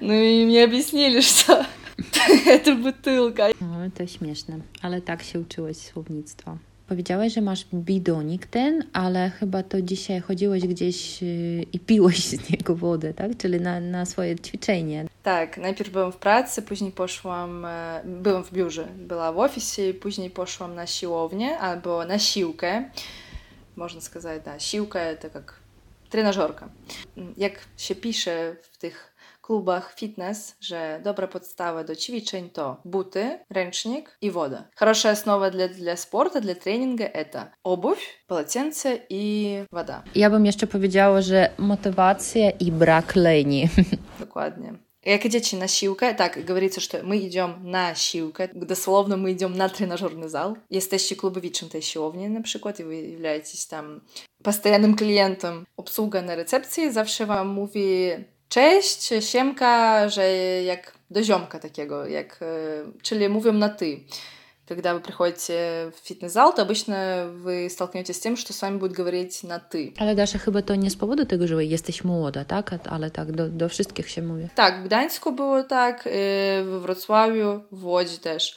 Ну, 0.00 0.12
и 0.12 0.44
мне 0.44 0.64
объяснили, 0.64 1.20
что 1.20 1.64
это 2.46 2.74
бутылка. 2.74 3.52
No, 3.60 3.88
to 3.96 4.06
śmieszne, 4.06 4.58
ale 4.82 5.00
tak 5.00 5.22
się 5.22 5.38
uczyłeś 5.38 5.76
słownictwa. 5.76 6.58
Powiedziałeś, 6.87 7.33
że 7.33 7.41
masz 7.41 7.65
bidonik 7.73 8.47
ten, 8.47 8.83
ale 8.93 9.29
chyba 9.29 9.63
to 9.63 9.81
dzisiaj 9.81 10.21
chodziłeś 10.21 10.67
gdzieś 10.67 11.21
yy, 11.21 11.65
i 11.73 11.79
piłeś 11.79 12.25
z 12.25 12.49
niego 12.49 12.75
wodę, 12.75 13.13
tak? 13.13 13.37
Czyli 13.37 13.61
na, 13.61 13.79
na 13.79 14.05
swoje 14.05 14.39
ćwiczenie. 14.39 15.05
Tak, 15.23 15.57
najpierw 15.57 15.91
byłam 15.91 16.11
w 16.11 16.17
pracy, 16.17 16.61
później 16.61 16.91
poszłam, 16.91 17.65
e, 17.65 18.01
byłam 18.05 18.43
w 18.43 18.51
biurze, 18.51 18.87
była 18.97 19.31
w 19.31 19.39
ofisie, 19.39 19.93
później 19.93 20.29
poszłam 20.29 20.75
na 20.75 20.87
siłownię 20.87 21.57
albo 21.57 22.05
na 22.05 22.19
siłkę. 22.19 22.89
Można 23.75 24.01
сказать, 24.01 24.43
да, 24.43 24.59
siłka 24.59 24.99
to 25.15 25.27
jak 25.33 25.59
trenażerka. 26.09 26.69
Jak 27.37 27.65
się 27.77 27.95
pisze 27.95 28.55
w 28.61 28.77
tych 28.77 29.15
klubach 29.47 29.93
fitness, 29.95 30.55
że 30.61 31.01
dobra 31.03 31.27
podstawa 31.27 31.83
do 31.83 31.95
ćwiczeń 31.95 32.49
to 32.49 32.81
buty, 32.85 33.39
ręcznik 33.49 34.17
i 34.21 34.31
woda. 34.31 34.63
Хорошая 34.75 35.13
основа 35.13 35.51
для, 35.51 35.67
для 35.67 35.97
спорта, 35.97 36.41
для 36.41 36.55
тренинга 36.55 37.05
это 37.05 37.51
обувь, 37.63 38.01
полотенце 38.27 38.99
и 39.09 39.65
вода. 39.71 40.03
Ja 40.15 40.29
bym 40.29 40.45
jeszcze 40.45 40.67
powiedziała, 40.67 41.21
że 41.21 41.49
motywacja 41.57 42.49
i 42.49 42.71
brak 42.71 43.15
leni. 43.15 43.69
Dokładnie. 44.19 44.73
Jak 45.05 45.25
идете 45.25 45.57
на 45.57 45.67
siłkę, 45.67 46.13
tak, 46.15 46.45
говорится, 46.45 46.81
что 46.81 47.03
мы 47.03 47.17
идем 47.17 47.59
на 47.63 47.95
siłkę, 47.95 48.49
дословно 48.53 49.17
мы 49.17 49.31
идем 49.31 49.53
на 49.53 49.69
тренажерный 49.69 50.29
зал. 50.29 50.55
Jesteście 50.69 51.15
klubowiczem 51.15 51.69
tej 51.69 51.81
siłowni 51.81 52.29
na 52.29 52.41
przykład 52.41 52.79
i 52.79 52.83
wy 52.83 52.95
являетесь 52.95 53.67
tam 53.67 54.01
постоянnym 54.43 54.95
klientem. 54.95 55.65
Obsługa 55.77 56.21
na 56.21 56.35
recepcji 56.35 56.91
zawsze 56.91 57.25
wam 57.25 57.47
mówi 57.47 58.09
cześć, 58.49 59.09
siemka, 59.19 60.09
że 60.09 60.27
jak 60.63 60.93
do 61.09 61.23
ziomka 61.23 61.59
takiego, 61.59 62.07
jak, 62.07 62.39
czyli 63.01 63.29
mówią 63.29 63.53
na 63.53 63.69
ty. 63.69 63.99
Когда 64.65 64.93
вы 64.93 65.01
приходите 65.01 65.91
в 65.91 66.07
фитнес-зал, 66.07 66.55
то 66.55 66.61
обычно 66.61 67.29
вы 67.33 67.69
столкнетесь 67.69 68.15
с 68.15 68.19
тем, 68.19 68.37
что 68.37 68.53
с 68.53 68.61
вами 68.61 68.77
будут 68.77 68.95
говорить 68.95 69.43
на 69.43 69.59
«ты». 69.59 69.93
Ale 69.99 70.15
Dasza, 70.15 70.37
chyba 70.37 70.61
to 70.61 70.75
nie 70.75 70.89
z 70.89 70.95
powodu 70.95 71.25
tego, 71.25 71.47
że 71.47 71.65
jesteś 71.65 72.03
młoda, 72.03 72.45
tak? 72.45 72.71
Ale 72.89 73.11
tak 73.11 73.31
do, 73.31 73.49
do 73.49 73.69
wszystkich 73.69 74.09
się 74.09 74.21
mówi. 74.21 74.47
Tak, 74.55 74.81
w 74.81 74.85
Gdańsku 74.85 75.31
było 75.31 75.63
tak, 75.63 76.07
y, 76.07 76.09
we 76.63 76.79
Wrocławiu, 76.79 77.61
w 77.71 77.85
Łodzi 77.85 78.17
też. 78.17 78.55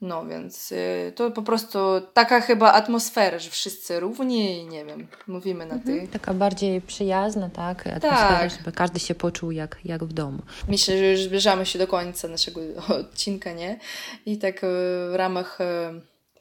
No 0.00 0.26
więc 0.26 0.72
y, 0.72 1.12
to 1.16 1.30
po 1.30 1.42
prostu 1.42 1.78
taka 2.12 2.40
chyba 2.40 2.72
atmosfera, 2.72 3.38
że 3.38 3.50
wszyscy 3.50 4.00
równi 4.00 4.58
i 4.58 4.66
nie 4.66 4.84
wiem, 4.84 5.06
mówimy 5.26 5.66
na 5.66 5.78
ty. 5.78 6.08
Taka 6.12 6.34
bardziej 6.34 6.80
przyjazna, 6.80 7.50
tak? 7.50 7.86
Atmosfera, 7.86 8.48
żeby 8.48 8.72
każdy 8.72 9.00
się 9.00 9.14
poczuł 9.14 9.50
jak, 9.50 9.78
jak 9.84 10.04
w 10.04 10.12
domu. 10.12 10.38
Myślę, 10.68 10.98
że 10.98 11.10
już 11.10 11.20
zbliżamy 11.20 11.66
się 11.66 11.78
do 11.78 11.86
końca 11.86 12.28
naszego 12.28 12.60
odcinka, 12.88 13.52
nie? 13.52 13.78
I 14.26 14.38
tak 14.38 14.56
y, 14.56 14.66
w 15.10 15.14
ramach 15.14 15.60
y, 15.60 15.64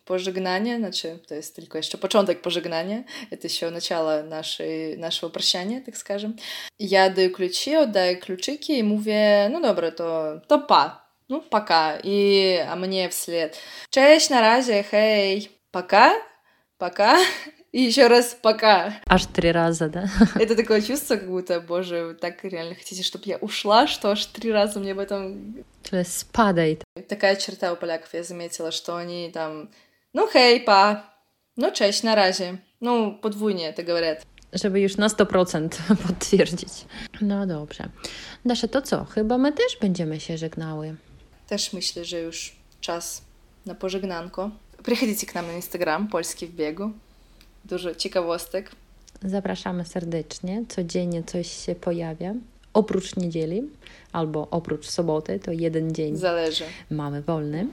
pożegnania, 0.06 0.78
znaczy 0.78 1.20
to 1.28 1.36
jest 1.36 1.56
tylko 1.56 1.78
jeszcze 1.78 1.97
początek 1.97 2.41
pożegnania, 2.41 3.03
это 3.32 3.47
еще 3.47 3.70
начало 3.70 4.24
нашей, 4.24 4.97
нашего 4.97 5.30
прощания, 5.30 5.82
так 5.82 5.97
скажем. 5.97 6.36
Я 6.80 7.10
даю 7.10 7.32
ключи, 7.32 7.74
отдаю 7.74 8.20
ключики 8.20 8.72
и 8.72 8.84
mówię, 8.84 9.49
no 9.51 9.62
dobra, 9.62 9.91
to, 9.91 10.39
to 10.47 10.60
pa, 10.60 11.06
Ну, 11.31 11.41
пока. 11.41 11.99
И 12.03 12.57
а 12.68 12.76
мне 12.76 13.09
вслед. 13.09 13.59
Cześć, 13.91 14.31
на 14.31 14.41
раzie, 14.41 14.85
hej, 14.93 15.49
пока, 15.70 16.12
пока. 16.78 17.18
И 17.72 17.83
еще 17.83 18.09
раз 18.09 18.37
пока. 18.43 18.93
Аж 19.07 19.26
три 19.26 19.53
раза, 19.53 19.89
да? 19.89 20.07
Это 20.35 20.57
такое 20.57 20.83
чувство, 20.83 21.16
как 21.16 21.28
будто, 21.28 21.61
боже, 21.61 22.07
вы 22.07 22.14
так 22.14 22.43
реально 22.45 22.74
хотите, 22.74 23.05
чтобы 23.05 23.24
я 23.26 23.37
ушла, 23.37 23.87
что 23.87 24.11
аж 24.11 24.26
три 24.26 24.51
раза 24.51 24.81
мне 24.81 24.93
об 24.93 24.99
этом... 24.99 25.64
Spadaj. 25.85 26.83
Такая 27.09 27.37
черта 27.37 27.72
у 27.72 27.76
поляков, 27.76 28.12
я 28.12 28.24
заметила, 28.24 28.72
что 28.72 28.97
они 28.97 29.31
там, 29.33 29.70
ну, 30.12 30.28
hej, 30.35 30.64
pa, 30.64 31.05
ну, 31.57 31.70
cześć, 31.70 32.03
на 32.03 32.16
раzie. 32.16 32.59
Ну, 32.81 33.18
подвойnie 33.22 33.68
это 33.68 33.85
говорят. 33.85 34.26
Żeby 34.53 34.81
już 34.81 34.97
na 34.97 35.09
100% 35.09 35.68
potwierdzić. 36.09 36.72
No 37.20 37.47
dobrze. 37.47 37.89
Dasza, 38.45 38.68
to 38.68 38.83
co? 38.83 39.05
Chyba 39.05 39.39
my 39.39 39.53
też 39.53 39.78
będziemy 39.81 40.20
się 40.20 40.39
żegnały. 40.39 40.97
Też 41.49 41.74
myślę, 41.74 42.06
że 42.06 42.20
już 42.20 42.56
czas 42.82 43.22
na 43.66 43.76
pożegnanko. 43.76 44.51
Приходите 44.84 45.26
к 45.26 45.34
нам 45.36 45.47
на 45.47 45.53
Instagram, 45.53 46.08
Polski 46.08 46.47
w 46.47 46.56
biegu. 46.56 46.91
Dużo 47.66 47.95
ciekawostek. 47.95 48.72
Zapraszamy 49.24 49.86
serdecznie. 49.86 50.64
Codziennie 50.70 51.24
coś 51.24 51.66
się 51.66 51.76
pojawia. 51.76 52.34
Oprócz 52.74 53.16
niedzieli 53.16 53.64
albo 54.12 54.47
oprócz 54.51 54.88
soboty, 54.89 55.39
to 55.39 55.51
jeden 55.51 55.93
dzień 55.95 56.16
Zależy. 56.18 56.64
mamy 56.89 57.22
wolny. 57.22 57.68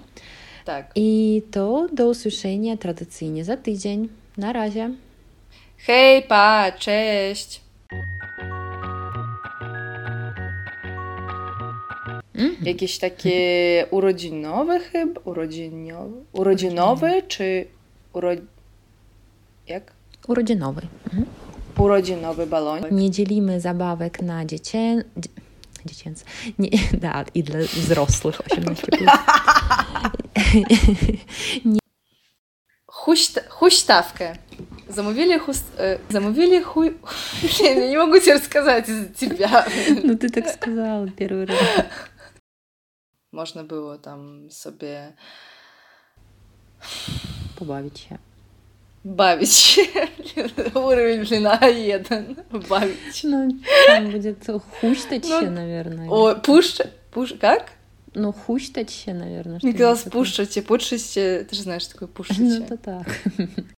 Tak. 0.64 0.91
I 0.95 1.43
to 1.51 1.87
do 1.93 2.09
usłyszenia 2.09 2.76
tradycyjnie 2.76 3.45
za 3.45 3.57
tydzień. 3.57 4.09
Na 4.37 4.53
razie. 4.53 4.91
Hej, 5.78 6.22
pa, 6.22 6.72
cześć! 6.78 7.61
Jakieś 12.62 12.99
takie 12.99 13.87
urodzinowe 13.91 14.80
chyba? 14.80 15.20
Urodzinowe? 15.24 16.16
Urodzinowe 16.33 17.22
czy 17.28 17.66
uro... 18.12 18.30
Jak? 19.66 19.93
Urodzinowy. 20.28 20.83
Mhm. 21.07 21.24
Urodzinowy 21.78 22.47
balonik. 22.47 22.91
Nie 22.93 23.11
dzielimy 23.11 23.61
zabawek 23.61 24.22
na 24.22 24.45
dziecię... 24.47 25.05
dzie- 25.16 25.28
dziecięce. 25.87 26.24
Nie, 26.59 26.70
da, 27.01 27.24
i 27.35 27.43
dla 27.43 27.61
wzrosłych 27.61 28.41
18 28.53 28.87
plus. 28.87 29.11
Хуśta 32.87 33.41
huśtawkę. 33.49 34.37
Zamówili 34.89 35.39
chust... 35.39 35.64
e, 35.78 35.99
Zamówili 36.11 36.62
chuj... 36.62 36.95
Я 37.62 37.74
не 37.74 37.97
могу 37.99 38.20
тебе 38.20 38.33
рассказать 38.35 38.89
из-за 38.89 39.09
тебя. 39.09 39.66
No 40.05 40.14
ty 40.16 40.30
tak 40.30 40.51
сказала 40.51 41.07
первый 41.18 41.47
раз. 41.47 41.59
Можна 43.32 43.63
було 43.63 43.97
там 43.97 44.47
собі 44.49 44.97
побавити 47.55 47.97
ще. 47.97 48.17
Бавить. 49.03 49.80
Уровень 50.73 51.25
блина 51.25 51.59
один. 51.61 52.38
Бавить. 52.69 53.21
Ну, 53.23 53.59
там 53.88 54.11
будет 54.11 54.49
хущтать 54.82 55.25
ну, 55.30 55.51
наверное. 55.51 56.09
О, 56.09 56.36
пуш, 56.36 56.82
пуш, 57.11 57.34
как? 57.39 57.71
Ну, 58.13 58.34
хущтать, 58.34 59.03
наверное. 59.07 59.59
Мне 59.63 59.73
казалось, 59.73 60.03
пушите, 60.03 60.61
пушите. 60.61 61.21
Э, 61.21 61.43
ты 61.43 61.55
же 61.55 61.61
знаешь, 61.61 61.84
что 61.84 61.93
такое 61.93 62.07
пушите. 62.07 62.41
Ну, 62.41 62.63
это 62.63 62.78
так. 62.78 63.07